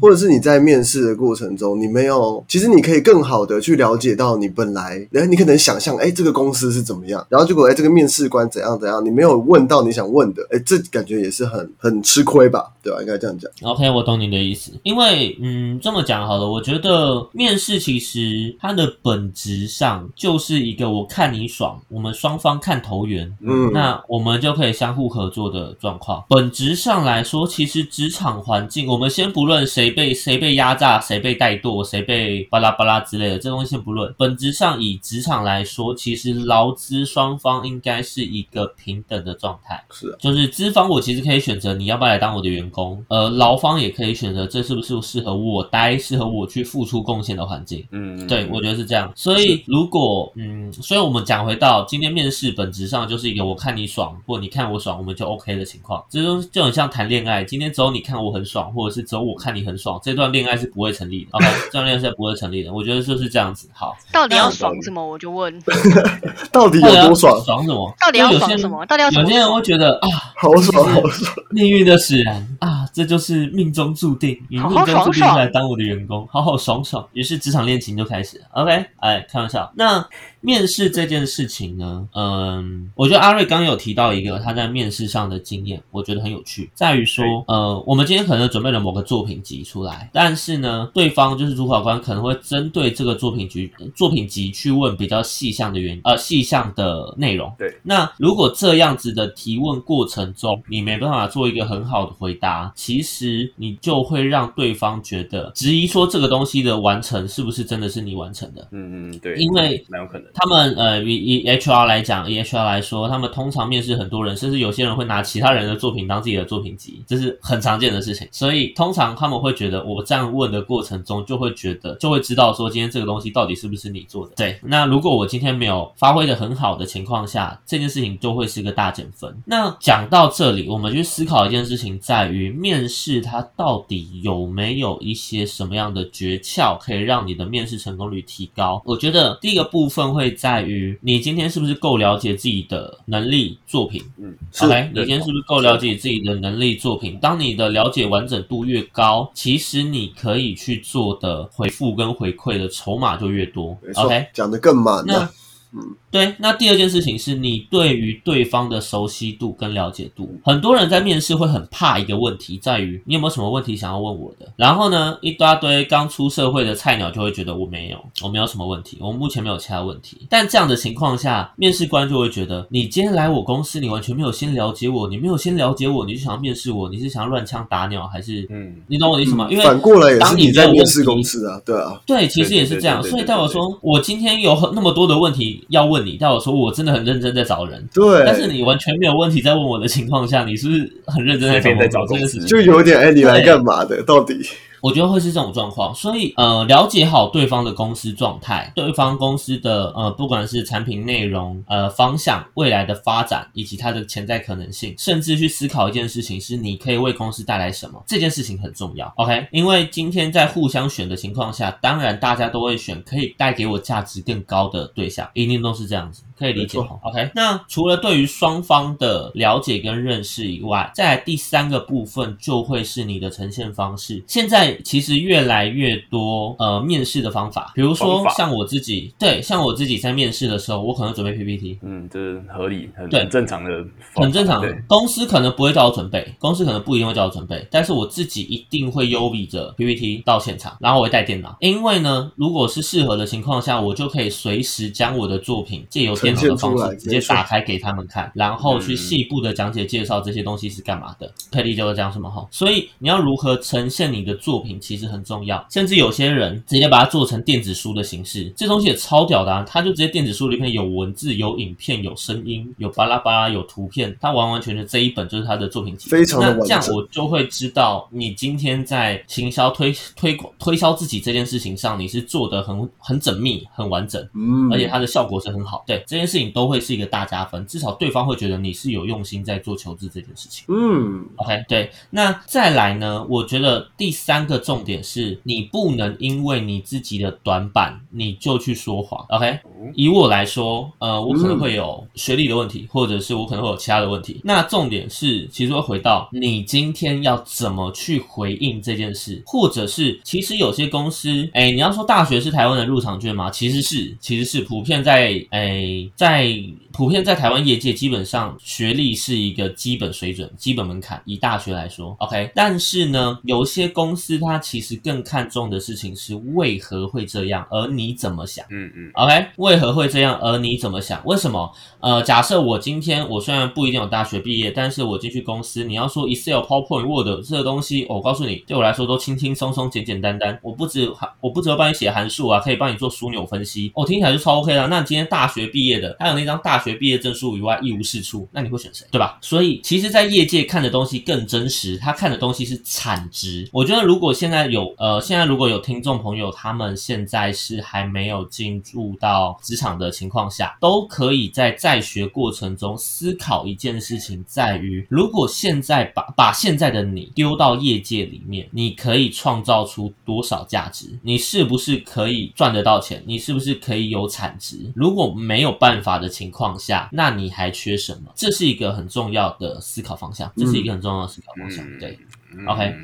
[0.01, 12.99] 或者是你在面试的过程中，你没有，其实你可以更好的去了解到你本来，哎，你可能想象，哎，这个公司是怎么样，然后结果，哎，这个面试官怎样怎样，你没有问到你想问的，哎，这感觉也是很很吃亏吧，对吧？
[13.01, 13.49] 应该这样讲。
[13.71, 14.71] OK，我懂你的意思。
[14.83, 18.19] 因为，嗯，这么讲好了，我觉得面试其实
[18.59, 26.23] 它的本质上就是一个我看你爽，我们双方看投缘，嗯，那我们就可以相互合作的状况。
[26.29, 34.13] 本质上来说，其实职场环境，我们先不论谁被谁被压榨，谁被怠惰，谁被巴拉巴拉之类的，这东西先不论。
[34.17, 39.83] 本质上以职场来说，其实劳资双方应该是一个平等的状态。
[39.91, 47.85] 是啊，就是资方，我其实可以选择你要不要来当我的员工，呃，劳方也可以选择这是不是适合我待、适合我去付出贡献的环境。
[47.91, 49.11] 嗯，对，我觉得是这样。
[49.15, 56.03] 所以如果嗯，所以我们讲回到今天面试，本质上就是一个我看你爽，或你看我爽，我们就 OK 的情况。
[56.09, 61.29] 这种就很像谈恋爱，今天只有你看我很爽，或者是只有我看你很爽，这段恋爱是不会成立的。
[61.31, 62.73] OK， 这段恋爱是不会成立的。
[62.73, 63.69] 我觉得就是这样子。
[63.73, 65.05] 好，到底要爽什么？
[65.05, 65.57] 我就问，
[66.51, 67.39] 到底有多爽？
[67.45, 67.93] 爽什么？
[67.99, 68.85] 到底要有些人爽什么？
[68.85, 69.61] 到底要什么有些人会？
[69.69, 71.35] 觉得啊，好爽，好爽！
[71.51, 77.07] 命运的使然啊，这就是命中注定，你命中注定来当我的员工，好好爽爽。
[77.13, 78.43] 于是职场恋情就开始。
[78.51, 79.71] OK，哎，开玩笑。
[79.75, 80.05] 那
[80.41, 97.51] 面试这件事情呢，嗯，我觉得阿瑞刚有提到一个他在面试上的经验，我觉得很有趣，在于说，呃，我们今天可能准备了某个作品集出来，但是呢，对方就是主考官可能会针对这个作品集作品集去问比较细项的原呃细项的内容。
[97.57, 108.67] 对，那如果这样子的提问过程中，你没办法做一个很好的回答，其实你就会让对方觉得质疑说这个东西的完成是不是真的是你完成的。
[108.71, 118.27] 嗯嗯对，因为蛮有可能，他们呃以以 HR 来讲，，E H R 来说，他们通常面试很多人，甚至有些人会拿其他人的作品当自己的作品集，这是很常见的事情。
[118.31, 124.33] 所以通常他们会觉得，我这样问的过程中，就会觉得就会知道说，今天这个东西到底是不是你做的。
[124.35, 129.35] 对，那如果我今天没有发挥的很好的情况下，这件事情就会是个大减分。
[129.45, 138.81] 那讲到这里，我们去思考一件事情，在于面试它到底有没有一些什么样的诀窍，可以让你的面试成功率提高？
[138.85, 144.01] 我觉得第一个部分会在于你今天是不是够了解自己的能力作品。
[144.17, 147.19] 嗯，是 OK，你今天是不是够了解自己的能力作品？
[147.19, 155.29] 当你的了解完整度越高，其实你可以去做的回复跟回馈的筹码就越多 OK，，讲的更满那
[155.73, 155.83] 了。
[156.11, 160.29] 对，那第二件事情是你对于对方的熟悉度跟了解度。
[160.43, 164.51] 很多人在面试会很怕一个问题，在于你有没有什么问题想要问我的？
[164.55, 170.25] 然后呢，一大堆刚出社会的菜鸟就会觉得我没有，我没有什么问题，我目前没有其他问题。
[170.29, 179.47] 但这样的情况下，面试官就会觉得你今天来我公司，你完全没有先了解我，你没有先了解我，你就想要面试我，你是想要乱枪打鸟，还是嗯，你懂我的意思吗？
[179.51, 187.87] 因为反过来也是当你你在面试公司啊，对啊，对，其实也是这样，所以代表说，我今天有很那么多的问题要问你，但我说我真的很认真在找人。
[187.93, 192.41] 对，但是你完全没有问题在问我的情况下，你是不是很认真在找人在找工作这件事情？
[192.41, 194.01] 公司就有点哎，你来干嘛的？
[194.03, 194.35] 到底？
[194.81, 209.11] 我觉得会是这种状况，所以呃，了解好对方的公司状态，对方公司的呃，不管是产品内容、呃方向、未来的发展以及它的潜在可能性，甚至去思考一件事情，是你可以为公司带来什么，这件事情很重要。
[209.17, 216.79] OK，因为今天在互相选的情况下，当然大家都会选可以带给我价值更高的对象，一定都是这样子，可以理解。
[216.79, 224.23] OK，那除了对于双方的了解跟认识以外，再来第三个部分就会是你的呈现方式。
[224.25, 233.19] 现在其实越来越多呃面试的方法，比如说像我自己，对，像我自己在面试的时候，我可能准备 PPT，嗯，这是合理，很对。
[233.19, 234.61] 很正常的，很正常。
[234.61, 234.73] 对，。
[234.87, 252.47] 公司可能不会叫我准备，公司可能不一定会叫我准备，但是我自己一定会优比着 PPT 到现场，然后我会带电脑，因为呢，如果是适合的情况下，我就可以随时将我的作品借由电脑的方式直接打开给他们看，然后去嗯细部的讲解介绍这些东西是干嘛的，可以理解我讲什么哈。
[252.51, 259.65] 所以你要如何呈现你的作品，其实很重要，甚至有些人直接把它做成电子书的形式，这东西也超屌的啊！
[259.67, 274.21] 他就直接电子书里面有文字、有影片、有声音、有巴拉巴拉、有图片，他完完全全这一本就是他的作品集，非常的那这样我就会知道你今天在行销推推广推销自己这件事情上，你是做的很很缜密、很完整。
[274.35, 280.65] 嗯，而且它的效果是很好，对这件事情都会是一个大加分，至少对方会觉得你是有用心在做求职这件事情。
[280.67, 283.25] 嗯，OK，对，那再来呢？
[283.29, 289.25] 我觉得第三个重点是你不能因为你自己的短板，你就去说谎。
[289.29, 289.59] OK，
[289.95, 294.41] 以我来说，呃，我可能会有学历的问题，或者是我可能会有其他的问题。
[294.43, 303.49] 那重点是，其实会回到你今天要怎么去回应这件事，或者是其实有些公司，哎，你要说大学是台湾的入场券吗？
[303.49, 306.53] 其实是，其实是普遍在，哎，在
[306.91, 311.21] 普遍在台湾业界，基本上学历是一个基本水准、基本门槛。
[311.25, 318.65] 以大学来说，OK，但是呢，有些公司它其实更看重的事情是为何会这样，而你怎么想。
[318.69, 320.37] 嗯嗯 OK，为何会这样？
[320.41, 321.23] 而你怎么想？
[321.25, 321.71] 为什么？
[321.99, 330.59] 呃，假设我今天我虽然不一定有大学毕业，但是我进去公司，你要说 Excel、PowerPoint、Word 这个东西，我告诉你，对我来说都轻轻松松、简简单单。
[330.61, 334.87] 我不只我不只会帮你写函数啊，可以帮你做枢纽分析，我、听起来就超 OK 了。
[334.87, 339.05] 那你今天大学毕业的，还有那张大学毕业证书以外一无是处，那你会选谁？
[339.11, 339.37] 对吧？
[339.41, 343.67] 所以其实，在业界看的东西更真实，他看的东西是产值。
[343.71, 361.17] 我觉得如果现在有呃，现在如果有听众朋友，他们现在是还没有进入到职场的情况下，都可以在在学过程中思考一件事情，在于如果现在把把现在的你丢到业界里面，你可以创造出多少价值？
[361.23, 363.23] 你是不是可以赚得到钱？
[363.25, 364.91] 你是不是可以有产值？
[364.93, 368.31] 如果没有办法的情况下，那你还缺什么？
[368.35, 371.85] 这是一个很重要的思考方向，这是一个很重要的思考方向。
[371.85, 372.19] 嗯对。
[372.51, 372.95] 嗯 OK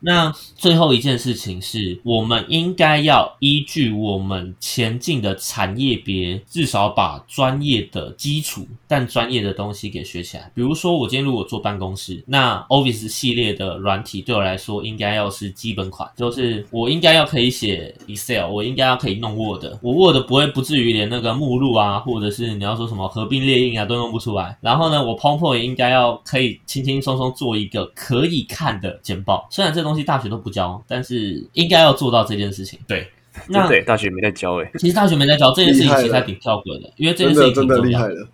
[0.00, 10.50] 那最后一件事情是，我们应该要依据我们前进的产业别，至少把专业的基础但专业的东西给学起来。
[10.54, 24.56] 比如说，我今天如果坐办公室，那 Office 系列的软体对我来说应该要是基本款，就是我应该要可以写 Excel，我应该要可以弄 Word，我 Word 不会不至于连那个目录啊，或者是你要说什么合并列印啊都弄不出来。
[24.60, 32.78] 然后呢，我 PowerPoint 应该要可以轻轻松松做一个可以看的简报，虽然这东东西大学都不教，但是应该要做到这件事情。
[32.86, 33.10] 对。
[33.48, 38.26] 那对，大学没在教哎、其实大学没在教这件事情，其实还挺跳轨的，因为这件事情挺重要的。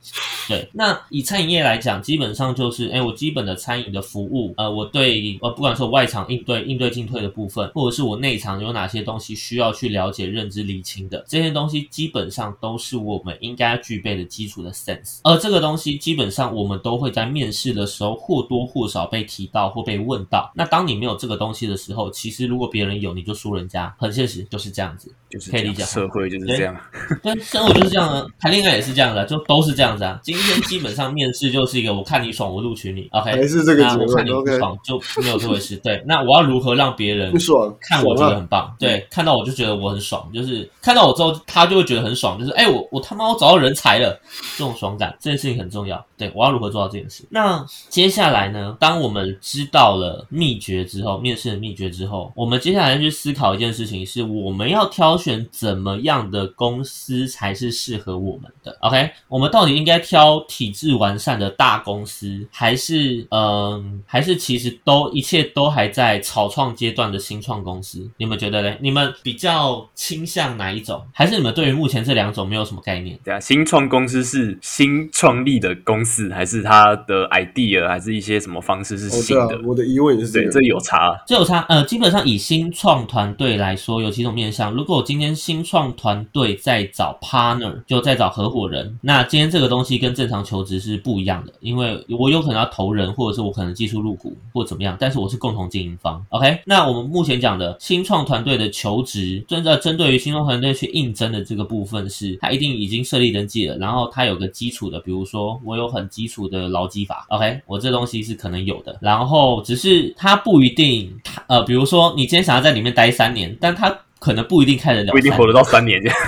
[0.48, 15.18] 对，那以餐饮业来讲，基本上就是，哎，我基本的餐饮的服务，呃，我对呃，不管是我外场应对应对进退的部分，或者是我内场有哪些东西需要去了解、认知、理清的，这些东西基本上都是我们应该具备的基础的 sense。
[15.24, 20.50] 而这个东西基本上我们都会在面试的时候或多或少被提到或被问到。
[20.54, 25.10] 那当你没有这个东西的时候，其实如果别人有，你就输人家，很现实，就是这样子。
[25.28, 26.74] 就是可以理解社会就是这样。
[27.20, 30.20] 对，生活就是这样啊， 谈恋爱也是这样的啊，就都是这样子啊。
[30.22, 35.74] 今天基本上面试就是一个，我看你爽，我录取你，OK，还是这个结论那我看你不爽就没有这回事。
[35.78, 38.72] 对，那我要如何让别人不爽，看我觉得很棒？
[38.78, 44.16] 对，看到我就觉得我很爽，就是看到我之后，他就会觉得很爽，就是哎，我我他妈我找到人才了，
[44.56, 46.02] 这种爽感，这件事情很重要。
[46.16, 47.26] 对我要如何做到这件事？
[47.30, 48.74] 那接下来呢？
[48.78, 58.76] 当我们知道了秘诀之后，面试的秘诀之后，我们接下来去思考一件事情，是我们要挑选怎么样的公司才是适合我们的。
[58.80, 68.06] OK，我们到底应该挑体制完善的大公司，还是嗯，还是其实都一切都还在草创阶段的新创公司？
[68.18, 68.76] 你们觉得嘞？
[68.82, 71.02] 你们比较倾向哪一种？
[71.14, 73.18] 还是你们对于目前这两种没有什么概念？
[73.24, 80.52] 对啊，新创公司是新创立的公司，还是它的 idea，还是一些什么方式是哦，啊新的？，我的疑问也是这对，个。
[80.52, 81.16] 这有差。
[81.26, 84.65] 这有差，呃，基本上以新创团队来说，有几种面向。
[84.72, 96.24] 如果我今天新创团队在找 partner，就在找合伙人，那今天这个东西跟正常求职是不一样的，因为我有可能要投人，或者是我可能技术入股或怎么样，但是我是共同经营方。
[96.30, 116.18] OK，那我们目前讲的新创团队的求职，针呃针对于新创团队去应征的这个部分是，它一定已经设立登记了，然后它有个基础的，比如说我有很基础的劳基法，OK，我这东西是可能有的，然后只是它不一定，它呃，比如说你今天想要在里面待三年，但它可能不一定看得了不一定活得到三年这样。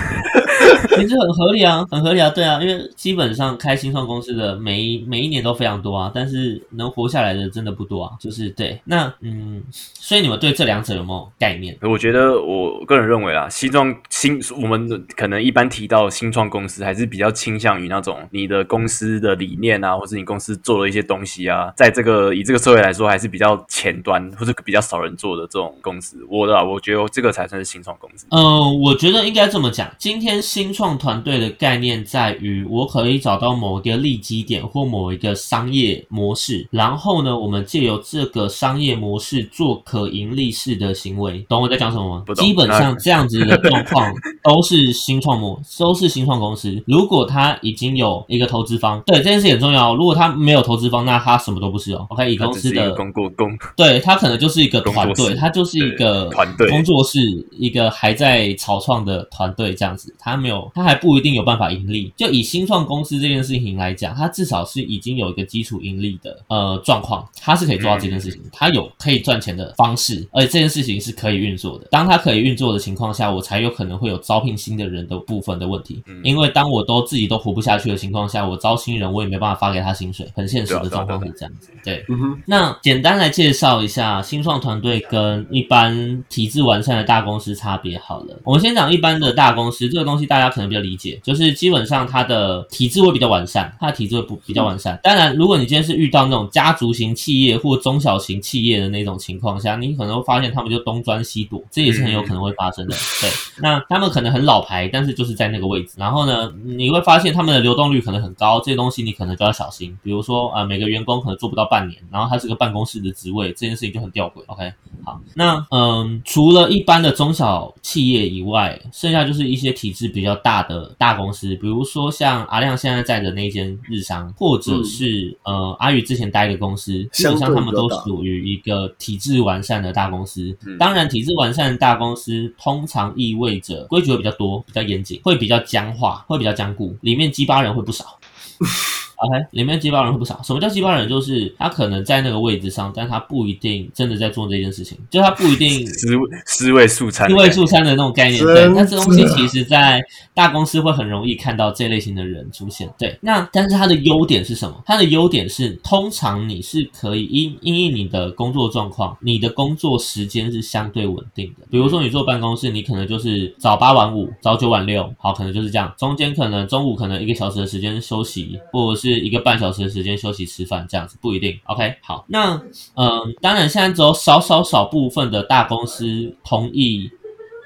[0.97, 8.81] 其实很合理啊，很合理啊，对啊，因为基本上开新创公司的每一每一年都非常多啊，但是能活下来的真的不多啊，就是对。
[8.85, 11.77] 那嗯，所以你们对这两者有没有概念？
[11.83, 26.19] 我觉得我个人认为啊，新创新我们可能一般提到新创公司，还是比较倾向于那种你的公司的理念啊，或是你公司做的一些东西啊，在这个以这个社会来说，还是比较前端或者比较少人做的这种公司。
[26.29, 28.27] 我的啊，我觉得这个才算是新创公司。
[28.31, 29.89] 嗯，我觉得应该这么讲。
[29.99, 41.47] 今天新创团队的概念在于，我可以找到某一个利基点或某一个商业模式，然后呢，我们借由这个商业模式做可盈利式的行为。
[41.49, 46.83] 懂我在讲什么吗基本上这样子的状况 都是新创模，都是新创公司。
[46.89, 49.95] 如果他已经有一个投资方，对这件事很重要哦。
[49.97, 52.05] 如果他没有投资方，那他什么都不是哦。
[52.11, 57.21] OK，以公司的公过公对，他可能就是一个团队，工作室它就是一个团队工作室，
[57.53, 62.13] 一个还在草创的团队这样子，他没有，它还不一定有办法盈利。
[62.17, 71.87] 就以新创公司这件事情来讲，它至少是已经有一个基础盈利的呃状况，它是可以做到这件事情，它有可以赚钱的方式，而且这件事情是可以运作的。
[71.91, 82.05] 当它可以运作的情况下，我才有可能会有招聘新的人的部分的问题，嗯因为当我都自己都活不下去的情况下，我招新人我也没办法发给他薪水，很现实的状况是这样子，对。
[82.09, 88.41] 嗯，那简单来介绍一下新创团队跟一般体制完善的大公司差别好了。
[88.45, 94.99] 我们先讲一般的大公司，这个东西大家可能比较理解，就是基本上它的体制会比较完善，它的体制会不比较完善。
[95.03, 102.97] 当然，如果你今天是遇到那种家族型企业或中小型企业的那种情况下，你可能会发现他们就东钻西躲，这也是很有可能会发生的。
[103.21, 103.31] 对，
[103.61, 105.95] 那他们可能很老牌，但是就是在那个位置。
[105.97, 109.97] 然后呢，你会发现他们的流动率可能很高，这些东西你可能就要小心。
[110.03, 114.43] 比如说，呃，每个员工可能做不到半年，然后他是个办公室的职位，这件事情就很吊诡。
[114.47, 114.73] OK，
[115.05, 130.57] 好，那嗯，除了一般的中小企业以外，剩下就是一些体制比较大的大公司，比如说像阿亮现在在的那间日商，或者是、呃阿宇之前待的公司，基本上他们都属于一个体制完善的大公司。
[130.65, 138.19] 嗯当然，体制完善的大公司通常意味着规矩会比较多、比较严谨，会比较僵化，会比较僵固，里面鸡巴人会不少。
[139.19, 140.41] OK，里面接班人会不少。
[140.43, 141.09] 什么叫接班人？
[141.09, 146.09] 就是他可能在那个位置上，但他不一定真的在做这件事情，就他不一定思
[146.47, 148.43] 思维素餐的一感觉，位数餐的那种概念。
[148.43, 150.01] 对，那这东西其实在
[150.35, 152.89] 大公司会很容易看到这类型的人出现。
[152.97, 154.81] 对，那但是他的优点是什么？
[154.87, 161.67] 他的优点是，通常你是可以因因应你的工作状况，你的工作时间是相对稳定的。
[161.71, 165.93] 比如说你坐办公室，你可能就是早八晚五，早九晚六，好，可能就是这样。
[165.99, 171.59] 中间可能中午可能一个小时的时间休息，或者是一个半小时的时间休息吃饭，这样子不一定。
[171.65, 172.61] OK，好，那
[172.95, 177.11] 嗯，当然现在只有少少少部分的大公司同意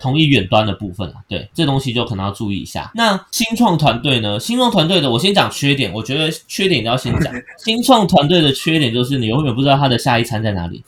[0.00, 2.90] 同意远端的部分啊，对，这东西就可能要注意一下。
[2.94, 4.40] 那新创团队呢？
[4.40, 7.32] 新创团队的，我先讲缺点，我觉得缺点要先讲。
[7.64, 10.82] 新创团队的缺点就是你永远不知道他的下一餐在哪里。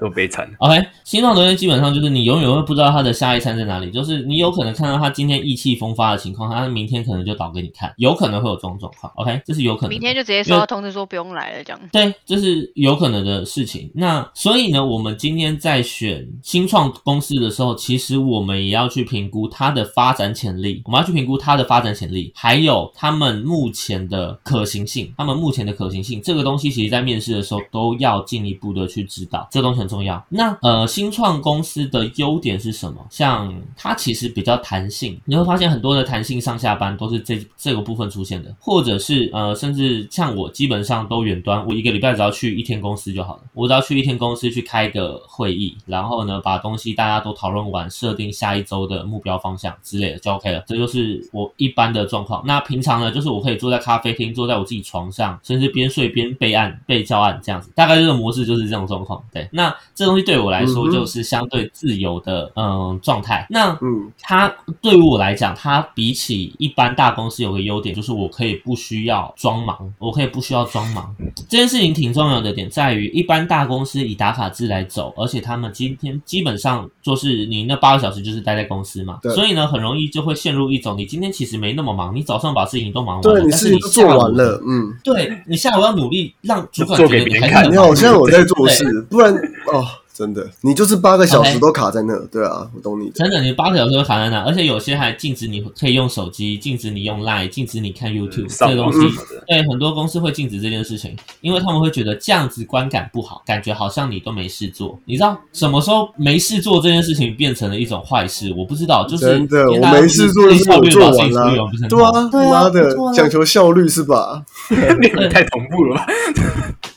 [0.00, 0.50] 都悲惨。
[0.58, 9.12] OK，新创团队基本上就是你永远会不知道他的下一餐在哪里，就是你有可能看到他今天意气风发的情况，他明天可能就倒给你看，有可能会有这种状况。
[9.16, 9.90] OK，这是有可能。
[9.90, 11.80] 明天就直接收到通知说不用来了，这样。
[11.92, 13.90] 对，这是有可能的事情。
[13.94, 25.12] 那所以呢，我们今天在选新创公司的时候，其实我们也要去评估它的发展潜力，我们要去评估它的发展潜力，还有他们目前的可行性。
[25.18, 30.24] 他们目前的可行性这个东西，其实在面试的时候都要进一步的去知道，这个东西很重要。
[30.28, 33.04] 那呃，新创公司的优点是什么？
[33.10, 52.42] 像它其实比较弹性，你会发现很多的弹性上下班都是这这个部分出现的，或者是呃，甚至像我基本上都远端，我一个礼拜只要去一天公司就好了，我只要去一天公司去开个会议，然后呢把东西大家都讨论完，设定下一周的目标方向之类的就 OK 了，这就是我一般的状况。
[52.46, 59.22] 那平常呢，就是我可以坐在咖啡厅，坐在我自己床上，甚至边睡边备案、备教案这样子，大概这个模式就是这种状况。
[59.32, 63.46] 对，那这东西对我来说就是相对自由的嗯状态。
[63.50, 64.10] 那嗯。
[64.22, 71.14] 它对于我来讲，它比起一般大公司有个优点，就是我可以不需要装忙，我可以不需要装忙。
[71.48, 87.50] 这件事情挺重要的点在于，一般大公司以打卡制来走，而且他们今天基本上就是你那八个小时就是待在公司嘛，所以呢，很容易就会陷入一种你今天其实没那么忙，你早上把事情都忙完了，但是你做下午完了，嗯，对你下午要努力让主管做觉得你给别人看。
[87.50, 89.34] 你还是很忙好像我在做事，不然
[89.72, 98.98] 哦，真的，你就是八个小时都卡在那，对啊，我懂你的，真的，你八个小时都卡在那，而且有些还禁止你可以用手机，禁止你用 Line，禁止你看 YouTube、上这个东西
[99.46, 104.98] 对，很多公司会禁止这件事情，因为他们会觉得这样子观感不好，感觉好像你都没事做。
[105.04, 108.52] 你知道什么时候没事做这件事情变成了一种坏事？
[108.56, 111.50] 我不知道，就是没事做就是我做完了，
[111.88, 114.42] 对啊，对啊妈的讲求效率是吧？
[115.00, 116.06] 你们太同步了吧？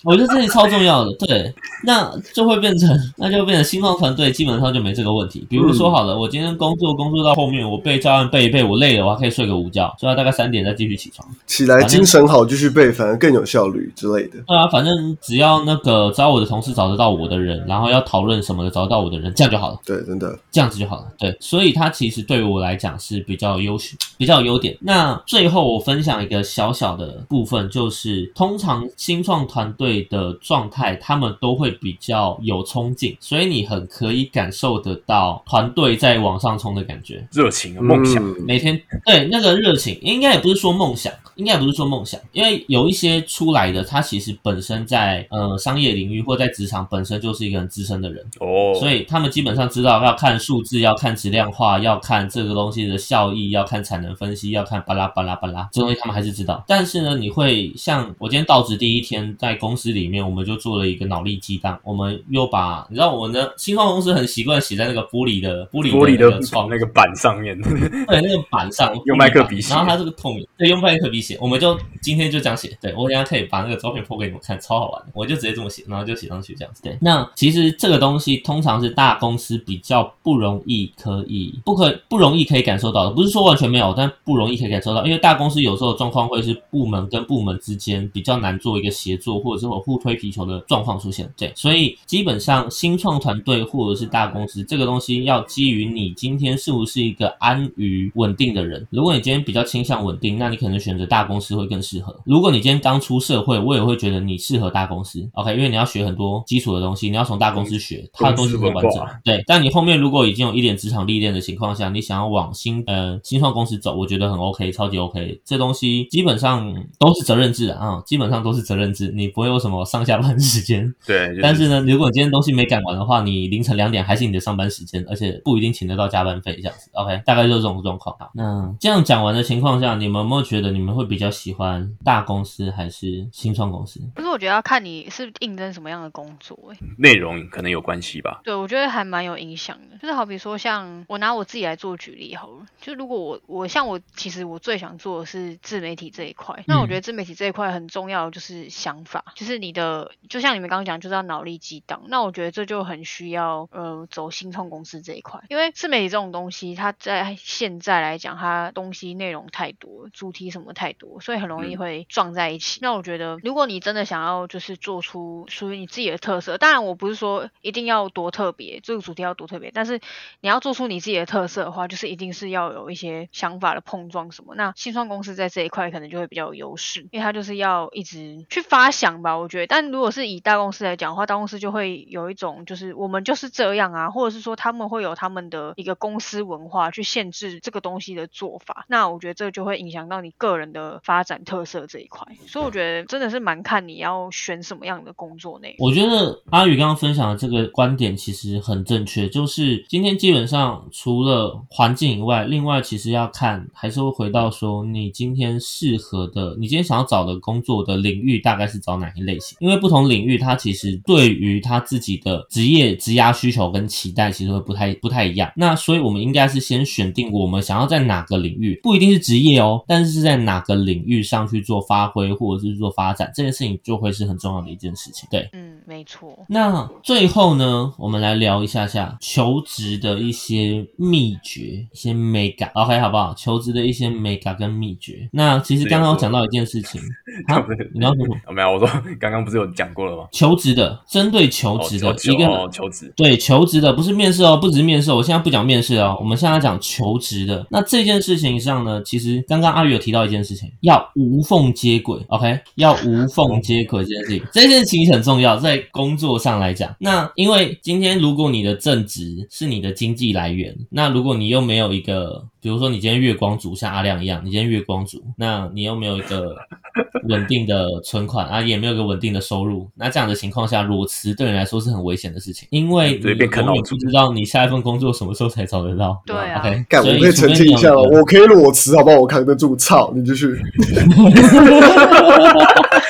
[0.03, 5.45] 我觉得这里超重要的，对，那就会变成，那就变成新创团队基本上就没这个问题。
[5.49, 11.27] 比如说好了，我今天工作工作到后面，我背教案背一背，我累了，我还可以睡个午觉，睡到大概三点再继续起床。
[11.45, 14.39] 起来精神好，继续背，反而更有效率之类的。
[14.45, 19.79] 对啊，反正只要那个只要我的同事找得到我的人，然后要讨论什么的找得到我的人，这样就好了。
[19.85, 21.05] 对，真的，这样子就好了。
[21.17, 24.77] 对，所以它其实对于我来讲是比较优秀、比较有优点。
[24.81, 37.25] 那最后我分享一个小小的部分，就是通常新创团队的状态，他们都会比较有冲劲，所以你很可以感受得到团队在往上冲的感觉。
[37.31, 56.63] 热情啊，梦想，嗯每天对那个热情，应该也不是说梦想，应该也不是说梦想，因为有一些出来的，他其实本身在呃商业领域或在职场本身就是一个很资深的人，哦，所以他们基本上知道要看数字，要看质量化，要看这个东西的效益，要看产能分析，要看巴拉巴拉巴拉，这东西他们还是知道。
[56.67, 72.77] 但是呢，你会像我今天到职第一天，在公司里面，我们就做了一个脑力激荡，我们又把你知道我们的新创公司很习惯写在那个玻璃的玻璃玻璃的窗那个板上面，对，那个板上 用麦克笔写然后它这个透明，对，用麦克笔写，我们就今天就这样写。
[72.81, 75.07] 对我等一下可以把那个照片 po 给你们看，超好玩的。
[75.13, 76.81] 我就直接这么写，然后就写上去这样子。
[76.83, 91.31] 对，那其实这个东西通常是大公司比较不容易可以不可不容易可以感受到的，不是说完全没有，但不容易可以感受到，因为大公司有时候状况会是部门跟部门之间比较难做一个协作，或者是有互推皮球的状况出现。
[91.37, 98.85] 对，所以基本上新创团队或者是大公司这个东西要基于你今天是不是一个安于稳定的人。
[98.89, 102.15] 如果你今天比较倾向稳定，那你可能选择大公司会更适合。
[102.25, 105.27] 如果你今天刚出社会，我也会觉得你适合大公司。
[105.33, 109.05] OK，因为你要学很多基础的东西，你要从大公司学，它的东西很完整。
[109.23, 115.41] 对，但你后面如果已经有一点职场历练的情况下，你想要往新呃新创公司走，我觉得很 OK，超级 OK。
[115.45, 120.93] 这东西基本上都是责任制的啊、基本上都是责任制，你不会有什么上下班时间。
[121.07, 126.89] 对，就但是呢，如果你今天东西没赶完的话，你凌晨两点还是你的上班时间，而且不一定请得到加班费这样子。
[126.93, 128.15] OK，大概就是这种状况。
[128.19, 134.01] 好，那这样讲完的情况下，你们有没有觉得你们会比较喜欢大公司还是新创公司？
[134.13, 138.41] 不是我觉得要看你是应征什么样的工作、欸，内容可能有关系吧。
[138.43, 139.97] 对我觉得还蛮有影响的。
[139.97, 152.03] 就是好比说，像我拿我自己来做举例好了，就如果我我像我其实我最想做的是自媒体这一块，那我觉得自媒体这一块很重要，就是想法，就是你的，就像你们刚刚讲，就是要脑力激荡。
[152.07, 162.79] 那我觉得这就很需要呃走新创公司这一块，因为自媒体这种东西，它在现在来讲，它东西内容太多，主题什么太多，所以很容易嗯会撞在一起。
[162.81, 169.99] 那我觉得，如果你真的想要就是做出属于你自己的特色，当然我不是说一定要多特别，这个主题要多特别，但是
[170.39, 174.55] 你要做出你自己的特色的话，就是一定是要有一些想法的碰撞什么。
[174.55, 179.67] 那新创公司在这一块可能就会比较有优势，因为它就是要一直去发想吧，我觉得。
[179.67, 188.85] 但如果是以大公司来讲的话，大公司就会有一种就是我们就是这样啊，或者是说他们会有他们的一个公司文化去限制这个东西的做法。
[188.87, 192.25] 那我觉得这就会影响到你个人的发展特色这一块。
[192.47, 195.87] 所以我觉得真的是蛮看你要选什么样的工作内容。
[195.87, 209.57] 我觉得阿宇刚刚分享的这个观点其实很正确，就是今天基本上除了环境以外，另外其实要看还是会回到说你今天适合的，你今天想要找的工作的领域大概是找哪一类型？
[209.59, 215.51] 因为不同领域他其实对于他自己的职业职压需求跟期待其实会不太不太一样。
[215.55, 225.27] 那所以我们应该是先选定我们想要在哪个领域，不一定是职业哦，但是是在哪个领域上去做发挥或者是做发展，这件事情就会是很重要的一件事情。
[225.31, 225.49] 对。
[225.53, 226.45] 嗯，没错。
[226.47, 233.33] 那最后呢，我们来聊一下下求职的一些秘诀、一些美感，OK 好不好？
[233.35, 235.27] 求职的一些美感跟秘诀。
[235.31, 237.01] 那其实刚刚我讲到一件事情，
[237.47, 237.63] 啊，
[237.93, 238.35] 你刚刚说什么？
[238.47, 238.87] 哦没有，我说
[239.19, 240.27] 刚刚不是有讲过了吗？
[240.31, 247.65] 求职的，针对求哦职的、求一个哦求职，对求职的，不是面试哦，不只是面试哦，我现在不讲面试哦，我们现在讲求职的。
[247.69, 256.95] 那这件事情上呢，其实刚刚阿宇有提到一件事情，要无缝接轨，OK，要无缝接轨这件事情，这件事情很重要，在工作上来讲。
[256.99, 266.55] 那因为今天如果你的正职是你的经济来源，那如果你又没有一个，比如说你今天月光族，像阿亮一样，你今天月光族，那你又没有一个
[267.29, 276.21] 稳定的存款啊，也没有一个稳定的收入，那这样的情况下，裸辞对你来说是很危险的事情，因为对你永远变啃老族不知道你下一份工作什么时候才找得到。
[276.25, 279.17] 对啊 OK，干，所以我可以澄清一下哦，我可以裸辞，好不好？
[279.17, 279.75] 我扛得住。
[279.75, 280.47] 操，你继续。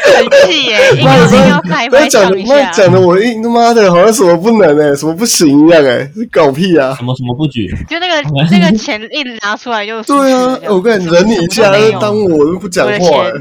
[0.04, 2.54] 很气耶，应该是要开麦讲的，唱一下。
[2.54, 6.93] 不要讲的，我一他妈的好像什么不能哎、什么不行一样哎、是搞屁啊！
[6.97, 13.32] 什么什么不举，就那个 那个钱一拿出来就对啊，我跟你忍你一下，当我不讲话、欸。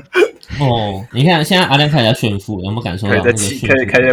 [0.60, 4.08] 哦，你看现在阿亮开始在炫富，有没有感受到可以在那个炫富气，可以开在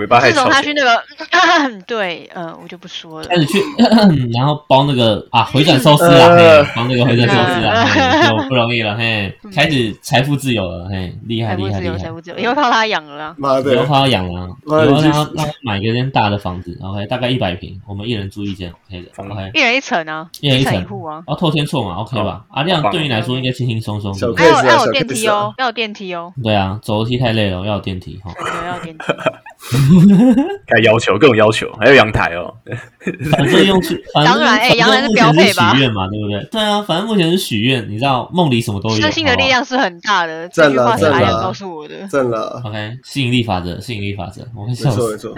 [0.00, 0.50] 尾巴太自从。
[0.50, 1.02] 他去那个，
[1.86, 3.36] 对，呃，我就不说了开。
[3.36, 3.58] 始去，
[4.32, 12.10] 然后包那个啊回转寿司啊，呃嘿，包那个回转寿司啊，呃嘿 就不容易了，嘿，开始财富自由了，嘿，厉害厉害厉害财。
[12.10, 21.22] 富自由，以后靠他养了以后靠，他养了，以后让他让他买一间大的房子，OK，大概一百平，我们一人住一间，OK 的，OK，一人一层啊，层一人一层一户啊。
[21.26, 22.44] 哦，透天厝嘛，OK 吧？
[22.50, 28.32] 阿亮好棒对你来说应该轻轻松松，小对不对还有要有电梯哦，要有电梯哦，对啊，走楼梯太累了，要有电梯哈。
[30.66, 32.52] 该要求各种要求，还有阳台哦。
[33.30, 36.48] 反正用去， 反正当然哎阳台是目前标配吧许愿嘛，对不对？
[36.50, 38.96] 对啊，反正目前是许愿，你知道梦里什么都有。
[38.96, 42.06] 相信的力量是很大的， 这赞句话是赞啦阿亮告诉我的。
[42.08, 42.70] 赞了，好不好。
[42.70, 44.96] OK，吸引力法则，吸引力法则，我会笑死。
[44.96, 45.34] 错没错，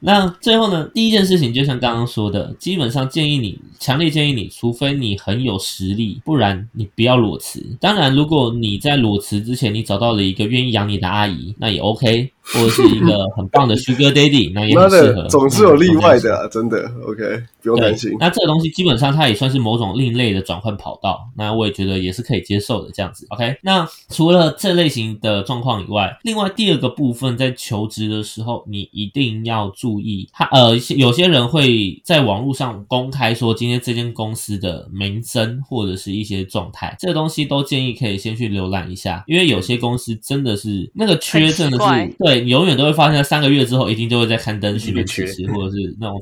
[0.00, 7.64] 那最后呢，第一件事情就像刚刚说的，基本上建议你，强烈建议你，除非你很有实力，不然你不要裸辞。
[7.80, 15.22] 当然，如果你在裸辞之前，你找到了一个愿意养你的阿姨，那也 OK，或者是一个很棒的 Sugar Daddy，那也很适合。
[15.22, 16.90] 的，总是有例外嗯的啊，真的。
[17.06, 18.16] OK，不用担心，。
[18.18, 23.26] 那这个东西基本上它也算是某种另类的转换跑道，那我也觉得也是可以接受的这样子。
[23.30, 46.20] OK，那除了这类型的状况以外，另外第二个部分在求职的时候，你一定要注意，他呃有些人会在网络上公开说今天这间公司的名声或者是一些状态，这个东西都建议可以先去浏览一下，因为有些公司真的是那个缺很真的是对，你永远都会发现三个月之后一定就会在刊登询问启缺失或者是那种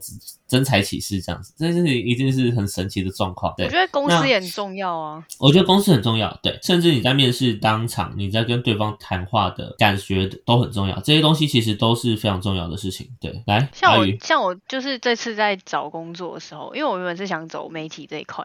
[0.55, 3.52] 真才启事这样子，这是一定是很神奇的状况。
[3.57, 5.26] 对我觉，得公司也很重要啊。
[5.40, 13.11] 我觉得公司很重要，对，甚至你在面试当场，你在跟对方谈话的感觉都很重要，这些东西其实都是非常重要的事情。
[13.20, 18.44] 对，来，像我，像我就是这次在找工作的时候，因为我原本是想走媒体这一块，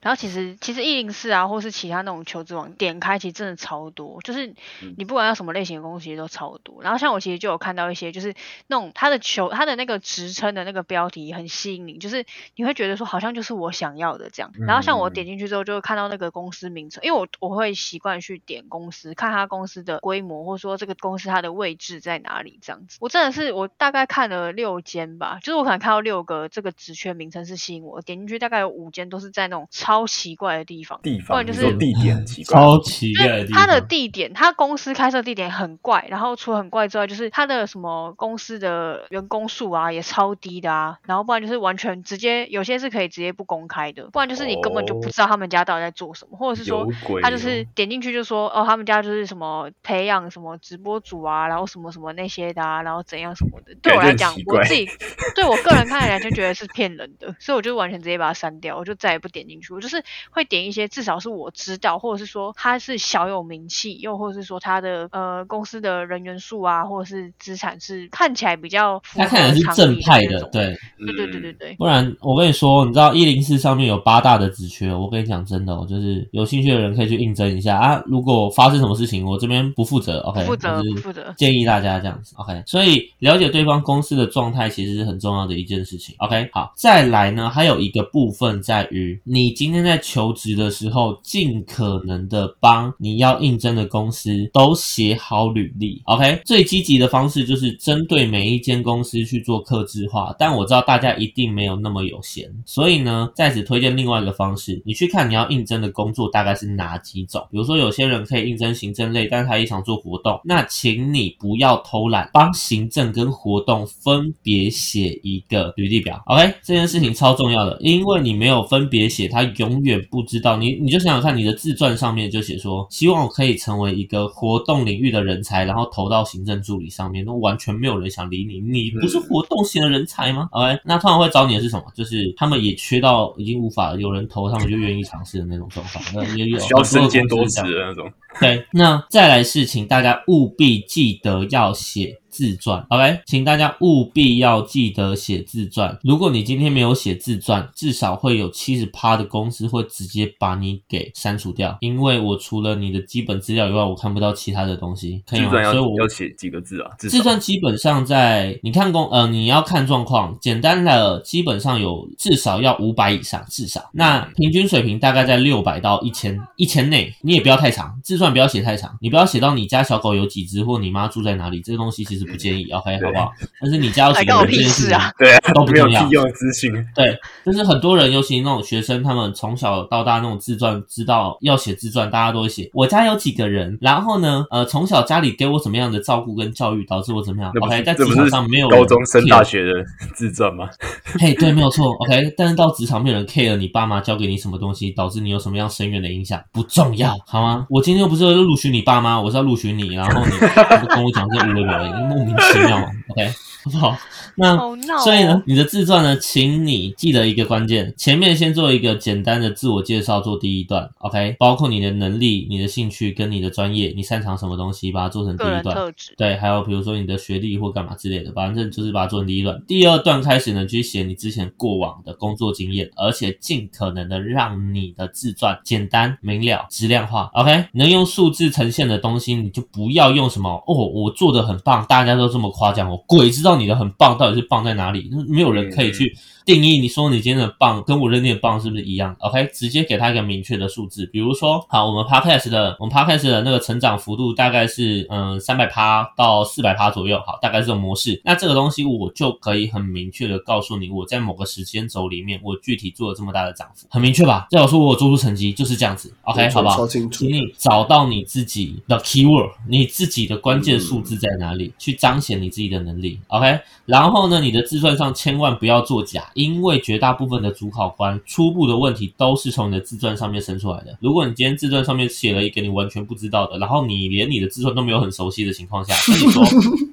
[0.00, 4.48] 然后其实其实一零四啊，或是其他那种求职网点开，其实真的超多，就是
[4.82, 6.82] 嗯你不管要什么类型的公司，其实都超多。
[6.82, 8.34] 然后像我其实就有看到一些，就是
[8.66, 12.24] 那种他的求他的那个职称的那个标题很吸引你，就是
[12.56, 14.52] 你会觉得说好像就是我想要的这样。
[14.66, 22.98] 然后像我嗯点进去之后，就会看到那个公司名称，因为我我会习惯去点公司，看他公司的规模，或者说这个公司它的位置在哪里这样子。
[23.00, 31.00] 我真的是我大概看了了六间吧，就是我可能看到六个这个职缺名称是吸引我，点进去大概有五间都是在那种超奇怪的地方。
[31.02, 33.60] 地方，不然就是地点很奇怪，超奇怪的地方。
[33.60, 46.86] 它的地点，它公司开设地点很怪，然后除了很怪之外，就是它的什么公司的员工数啊也超低的啊，然后不然就是完全直接有些是可以直接不公开的，不然就是你根本就不知道他们家到底在做什么，或者是说
[47.22, 54.88] 他就是哦点进去就说哦他们家就是什么培养什么直播主啊，然后什么什么那些的啊，然后怎样什么的，对我来讲我自己
[55.34, 59.72] 对我个人看起来就觉得是骗人的，所以我就完全直接把它删掉，我就再也不点进去。
[59.72, 70.50] 我就是会点一些至少是我知道，或者是说他是小有名气，又或者是说他的呃公司的人员数啊，或者是资产是看起来比较符合他看起来是常理正派的，那种。
[70.52, 70.76] 对。
[70.98, 71.74] 对对对对嗯对。
[71.78, 78.02] 不然我跟你说，你知道一零四上面有八大的职缺，我跟你讲真的、哦，就是有兴趣的人可以去应征一下啊。
[78.06, 82.62] 如果发生什么事情，我这边不负责，OK，不负责我是不负责建议大家这样子，OK。
[82.66, 86.48] 所以了解对方公司的状态其实是很重要的一件事情，OK。
[86.52, 96.40] 好，再来呢，还有一个部分在于，你今天在求职的时候，尽可能的帮你要应征的公司都写好履历，OK。
[96.44, 107.46] 最积极的方式就是针对每一间公司去做客制化，但我知道大家一定没有那么有闲，所以呢，在此推荐另外一个方式，你去看你要应征的工作大概是哪几种。
[107.50, 116.22] 比如说，有些人可以应征行政类，但是他也想做活动，那请你不要偷懒，帮行政跟活动分别写一个履历表。
[116.26, 120.72] OK，这件事情超重要的，因为你没有分别写，他永远不知道你。
[120.74, 128.60] 你就想想看，你的自传上面就写说，希望我可以成为一个活动领域的人才，然后投到行政助理上面，那完全没有人想理你。
[128.60, 131.84] 你不是活动型的人才吗？OK，那通常会找你的是什么？
[131.94, 136.04] 就是他们也缺到已经无法有人投，他们就愿意尝试的那种状况。
[136.14, 138.10] 那也有需要身兼多职的那种。
[138.40, 143.20] 对，那再来是，请大家务必记得要写自传，OK？
[143.26, 145.96] 请大家务必要记得写自传。
[146.02, 155.62] 如果你今天没有写自传，至少会有七十趴的公司会直接把你给删除掉，因为我除了你的基本资料以外，我看不到其他的东西，可以吗？
[155.70, 156.90] 所以我要写几个字啊？
[156.98, 173.32] 自传基本上在你看公呃你要看状况，简单的基本上有至少要五百以上，至少那平均水平大概在六百到一千一千内，你也不要太长，自传不要写太长，你不要写到你家小狗有几只或你妈住在哪里，这个东西其实不建议，OK 好不好？
[173.60, 176.72] 但是你家有几个还关我屁人这件事啊对啊，没有都不重要屁用资讯。
[176.94, 189.72] 对，就是很多人，尤其那种学生，他们从小到大那种自传，知道要写自传，大家都会写我家有几个人，然后呢，呃，从小家里给我怎么样的照顾跟教育，导致我怎么样？OK，在职场上没有高中升大学的
[190.14, 190.68] 自传吗？
[191.18, 192.32] 嘿，对，没有错，OK。
[192.36, 197.66] 但是到职场没有人 care 你爸妈教给你什么东西，导致你有什么样深远的影响，不重要，好吗？
[197.70, 203.26] 我今天又不是要录取你爸妈，我是要录取你，然后你不跟我讲这无为而已，莫名其妙， OK，
[203.64, 203.96] 好不好？
[204.36, 204.74] 那。
[205.02, 215.92] 所以呢，，你的自传呢，请你记得一个关键，前面先做一个简单的自我介绍，做第一段，OK，包括你的能力、你的兴趣跟你的专业，你擅长什么东西，把它做成第一段。
[216.16, 219.60] 对，还有比如说你的学历或干嘛之类的，反正就是把它做成第一段。
[219.66, 227.30] 第二段开始呢，去写你之前过往的工作经验，而且尽可能的让你的自传简单明了、质量化。
[227.34, 235.10] OK，能用数字呈现的东西，你就不要用什么哦，我做的很棒，大家都这么夸奖我，鬼知道你的很棒到底是棒在哪里？
[235.28, 248.20] 没有人可以去定义你说你今天的棒跟我认定的棒是不是一样？OK，直接给他一个明确的数字，比如说，好，我们 Podcast 的我们 Podcast 的那个成长幅度大概是嗯三百趴到四百趴左右，好，大概是这种模式。
[248.24, 254.46] 那这个东西我就可以很明确的告诉你，我在某个时间轴里面，我具体做了这么大的涨幅，很明确吧？
[254.50, 256.76] 要我说我有做出成绩就是这样子，OK，好不好？
[256.76, 257.34] 超清楚请。
[257.34, 263.18] 你找到你自己的 keyword，你自己的关键数字在哪里，去彰显你自己的能力。
[263.28, 270.96] OK，然后呢，你的自传上千万不要作假，因为绝大部分的主考官初步的问题都是从你的自传上面生出来的。
[271.00, 276.44] 如果你今天自传上面写了一个你完全不知道的，然后你连你的自传都没有很熟悉的情况下， 跟你说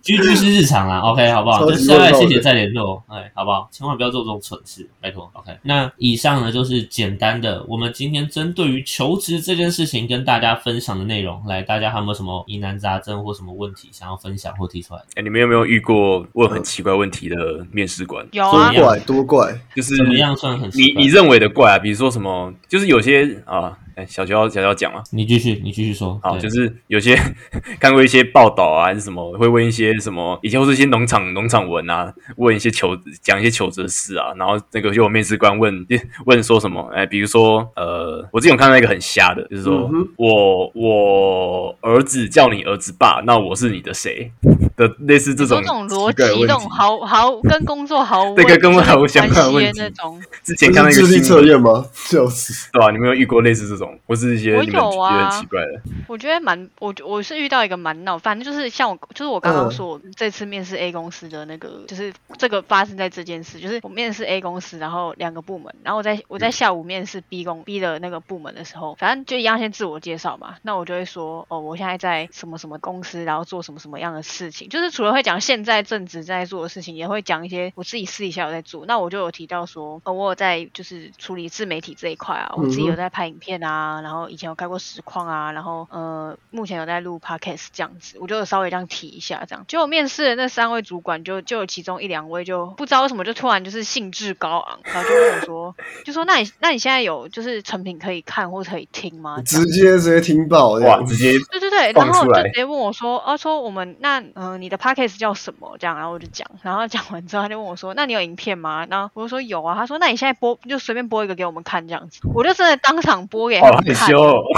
[0.04, 1.60] 居居是日常啊，OK 好不好？
[1.60, 3.68] 超就下来谢谢再联络，哎，好不好？
[3.72, 5.30] 千万不要做这种蠢事，拜托。
[5.34, 11.41] OK，那以上呢就是简单的我们今天针对于求职这件事情跟大家分享的内容。
[11.45, 15.04] 来，大家还有没有什么疑难杂症或什么问题想要分享或提出来？
[15.16, 18.26] 哎，你们有没有遇过问很奇怪问题的面试官？
[18.28, 21.80] 多有啊，怪多怪，就是怎么样算很奇怪你你认为的怪啊？
[21.80, 22.54] 比如说什么？
[22.68, 26.20] 就是有些啊，哎，小乔小乔讲啊，你继续，你继续说。
[26.24, 27.18] 好，就是有些
[27.80, 35.86] 看过一些报道啊，还是什么，会问一些什么，以前或是一些农场农场文啊，问一些求讲一些求职的事啊，然后那个就有面试官问
[36.26, 44.32] 问说什么，哎，比如说呃，我之前有看到一个很瞎的，就是说、嗯我我儿子叫你儿子爸，那我是你的谁？
[44.78, 50.20] 的类似这种这种逻辑，这种毫毫跟工作毫无 这个跟我毫无相关的问题那种。
[50.44, 51.86] 之前看到一个新闻，测验吗？
[51.94, 52.70] 笑死！
[52.72, 55.82] 对吧、你们有遇过类似这种，或是一些我你们觉得有啊很奇怪的？
[56.08, 78.86] 我觉得蛮，我我是遇到一个蛮闹，反正就是像我，就是我刚刚嗯说，我这次面试 A 公司的那个，就是这个发生在这件事，就是我面试 A 公司，然后两个部门，然后我在我在下午面试 B 公 B 的那个部门的时候，反正就一样先自我介绍嘛，那我就会说，哦，我现在在什么什么公司，然后做什么什么样的事情，就是除了会讲现在正职在做的事情，也会讲一些我自己私底下有在做。
[78.86, 83.71] 那我就有提到说，哦，我有在就是处理自媒体这一块啊，我自己有在拍影片啊，
[84.04, 89.66] 然后以前有开过实况啊，然后呃，目前有在录 podcast 这样子，我就稍微这样提一下，这样。
[89.68, 99.42] 结果面试的那三位主管就就有其中一两位就不知道为什么就突然就是兴致高昂，然后就问我说，就说那你那你现在有就是成品可以看或可以听吗？
[99.46, 105.78] 直接直接听爆哇，直接对对对，然后就直接问我说，哦，说我们那嗯、呃你的 podcast 叫什么？
[105.80, 108.86] 这样，然后我就讲，然后讲完之后他就问我说，那你有影片吗？
[108.90, 113.93] 然后我就说有啊，他说那你现在播就随便播一个给我们看这样子，我就真的当场播给他好害。
[114.12, 114.43] 羞哦。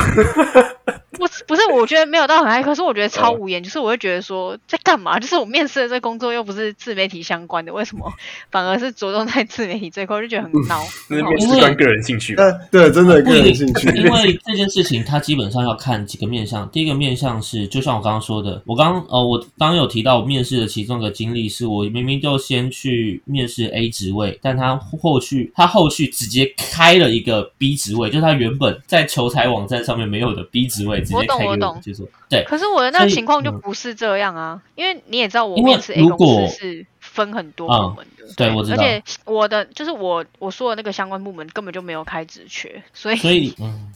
[1.15, 5.19] 不是不是，我觉得没有到很嗨，可是我觉得超哦无言，就是我会觉得说在干嘛？
[5.19, 8.11] 就是我面试的这个工作又不是自媒体相关的，为什么
[8.49, 10.17] 反而是着重在自媒体这一块？
[10.17, 10.83] 我就觉得很闹。
[11.07, 12.43] 那是很好面试官个人兴趣吧。
[12.71, 13.95] 对，真的个人兴趣。
[13.95, 16.67] 因为这件事情它基本上要看几个面向。
[16.71, 31.81] 第一个面向是，就像我刚刚说的，我刚呃，我刚刚有提到我面试的其中一个经历，是我明明就先去面试 A 职位，但他后续他后续直接开了一个 B 职位，就是他原本在求财网站上面没有的 B 职位，直接开给我懂。
[31.81, 32.43] 就是对。
[32.43, 33.59] 可是我的那个情况就嗯。
[33.59, 43.93] 不是这样啊，因为你也知道我面试 A 公司是分很多嗯部门的，对我知道而且我的就是我我说的那个相关部门根本就没有开职缺，所以所以， 嗯，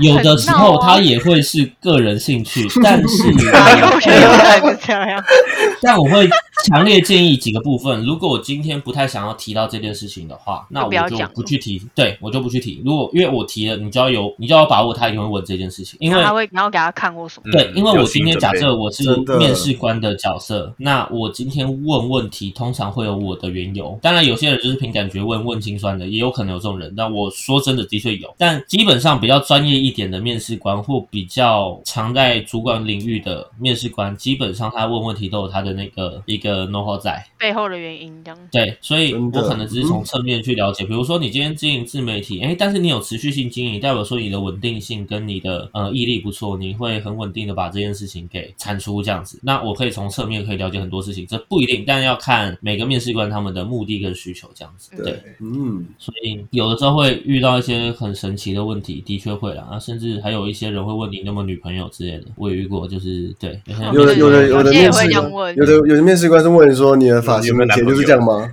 [0.00, 5.24] 有的时候他也会是个人兴趣， 但是哪有我觉得有可能是这样。
[5.80, 6.28] 但我会
[6.64, 8.04] 强烈建议几个部分。
[8.04, 11.82] 如果我今天不太想要提到这件事情的话，那我就就不去提。
[11.94, 12.80] 对我就不去提。
[12.84, 15.96] 如果因为我提了，你就要有，你就要把握他一定会问这件事情。
[16.00, 17.50] 因为他会你要给他看过什么。
[17.50, 23.98] 对，嗯因为我今天假设我是面试官的角色，那我今天问问题，通常会有我的缘由。
[24.02, 26.92] 当然，有些人就是凭感觉问，问心酸的，也有可能有这种人。
[26.96, 28.34] 但我说真的，的确有。
[28.38, 37.24] 但基本上比较专业一点的面试官，或比较常在主管领域的面试官，基本上他问问题都有他的那个一个 know how 在。
[37.38, 38.38] 背后的原因这样。
[38.50, 49.38] 对，所以我可能只是从侧面去了解，比如说你今天经营自媒体，哎，但是你有持续性经营，代表说你的稳定性跟你的呃毅力不错，你会很稳定的把这件事情给产出这样子。
[49.42, 54.90] 那我可以从侧面可以了解很多事情，这不一定，但要看每个面试官他们的目的跟需求这样子。
[55.02, 63.60] 对，嗯，所以有的时候会遇到一些很神奇的问题，的确会啦，啊，甚至还有一些人会问你有没有女朋友之类的，我也遇过，就是对，
[63.92, 68.48] 有的有的有的面试会这样问有的有的面试官是问说你的发型以前就是这样吗？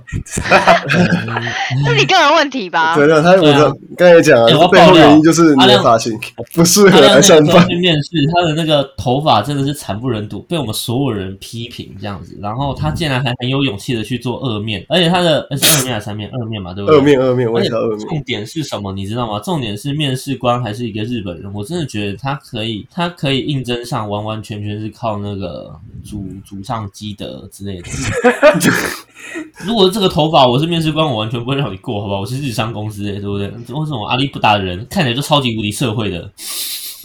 [1.84, 2.94] 那是你个人问题吧？
[2.94, 6.18] 对对，他我刚才也讲了，背后原因就是你的发型
[6.54, 7.68] 不适合来上班。
[7.68, 12.36] 去面试，他的那个头发真的是惨不忍睹，被我们所有人批评这样子。
[12.40, 16.28] 然后他竟然还很有勇气的去做二面，而且他的呃是二面还是三面？
[16.30, 16.98] 二面嘛，对不对？
[16.98, 18.08] 二面二面，我而且也知道二面。
[18.08, 18.92] 重点是什么？
[18.92, 19.40] 你知道吗？
[19.40, 27.88] 重点是面试官还是一个日本人，我真的觉得他可以，他可以应征上，完完全全是靠那个祖祖上积德之类的。
[29.64, 32.18] 如果这个头发我是面试官，我完全不会让你过，好吧？
[32.18, 33.46] 我是日商公司的，对不对？
[33.48, 36.30] 为什么阿里不达的人看起来就超级无敌社会的？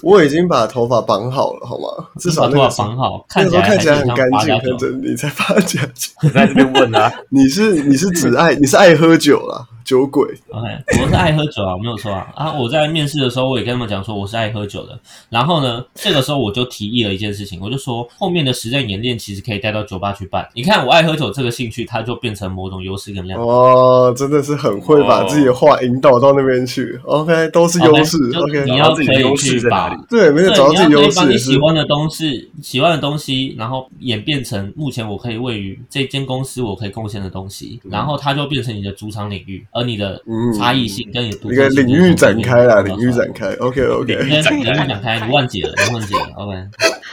[0.03, 2.07] 我已经把头发绑好了，好吗？
[2.19, 4.77] 至少头发那个时候绑好，那个时候看起来看起来很干净、很九。
[4.77, 6.09] 整理，才发假酒。
[6.23, 10.25] 我在这边问啊， 你是你是只爱你是爱喝酒啦，酒鬼。
[10.49, 10.67] OK，
[11.01, 12.27] 我是爱喝酒啊，没有错啊。
[12.35, 14.99] 啊，我在面试的时候，我也跟他们讲说我是爱喝酒的。
[15.29, 20.47] 然后呢，这个时候我就提议了一件事情，我就说后面的实战演练其实可以带到酒吧去办。
[20.55, 23.47] 你看我爱喝酒这个兴趣，它就变成某种优势跟亮点。
[23.47, 26.99] 哦，真的是很会把自己的话引导到那边去。
[27.03, 28.17] OK，都是优势。
[28.35, 31.57] OK，OK，你要可以自己的优势去把在哪里对，没有，找到自己优你要可以把势你喜。
[31.65, 43.51] 欢的东西、喜欢的东西，然后演变成目前我可以位于这间公司我可以贡献的东西，然后它就变成你的主场领域，而你的嗯差异性跟你的独一个特性领域展开了，领域展开。
[43.55, 46.53] OK OK，领域展开，你忘记了，你忘记了，OK。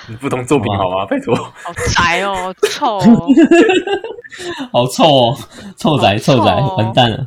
[0.08, 1.04] 你不同作品好吗？
[1.06, 3.26] 拜托，好宅哦，臭哦。
[4.72, 5.36] 好臭哦，
[5.76, 7.26] 臭宅臭臭仔，哦完蛋了。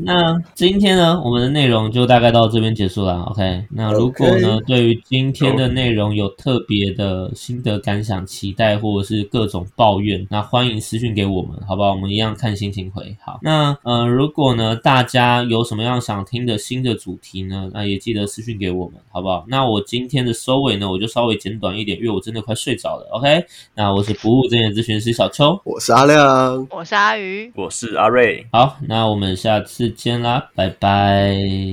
[0.00, 3.22] 那今天呢，我们的内容就大概到这边结束了。
[3.24, 11.90] OK，那如果呢对于今天的内容有特别的心得感想、期待或者是各种抱怨，那欢迎私讯给我们，好不好？
[11.90, 13.16] 我们一样看心情回。
[13.20, 19.44] 好，那呃，如果呢大家有什么样想听的新的主题呢，那也记得私讯给我们，好不好？
[19.48, 23.08] 那我今天的收尾呢，我就稍微简短一点，因为我真的快睡着了。
[23.12, 23.44] OK，
[23.74, 25.58] 那我是不务正业咨询师小邱。
[25.64, 31.28] 我是阿亮，我是阿鱼，我是阿瑞，好，那我们下次见啦，拜拜，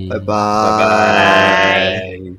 [0.10, 2.26] 拜拜，拜拜。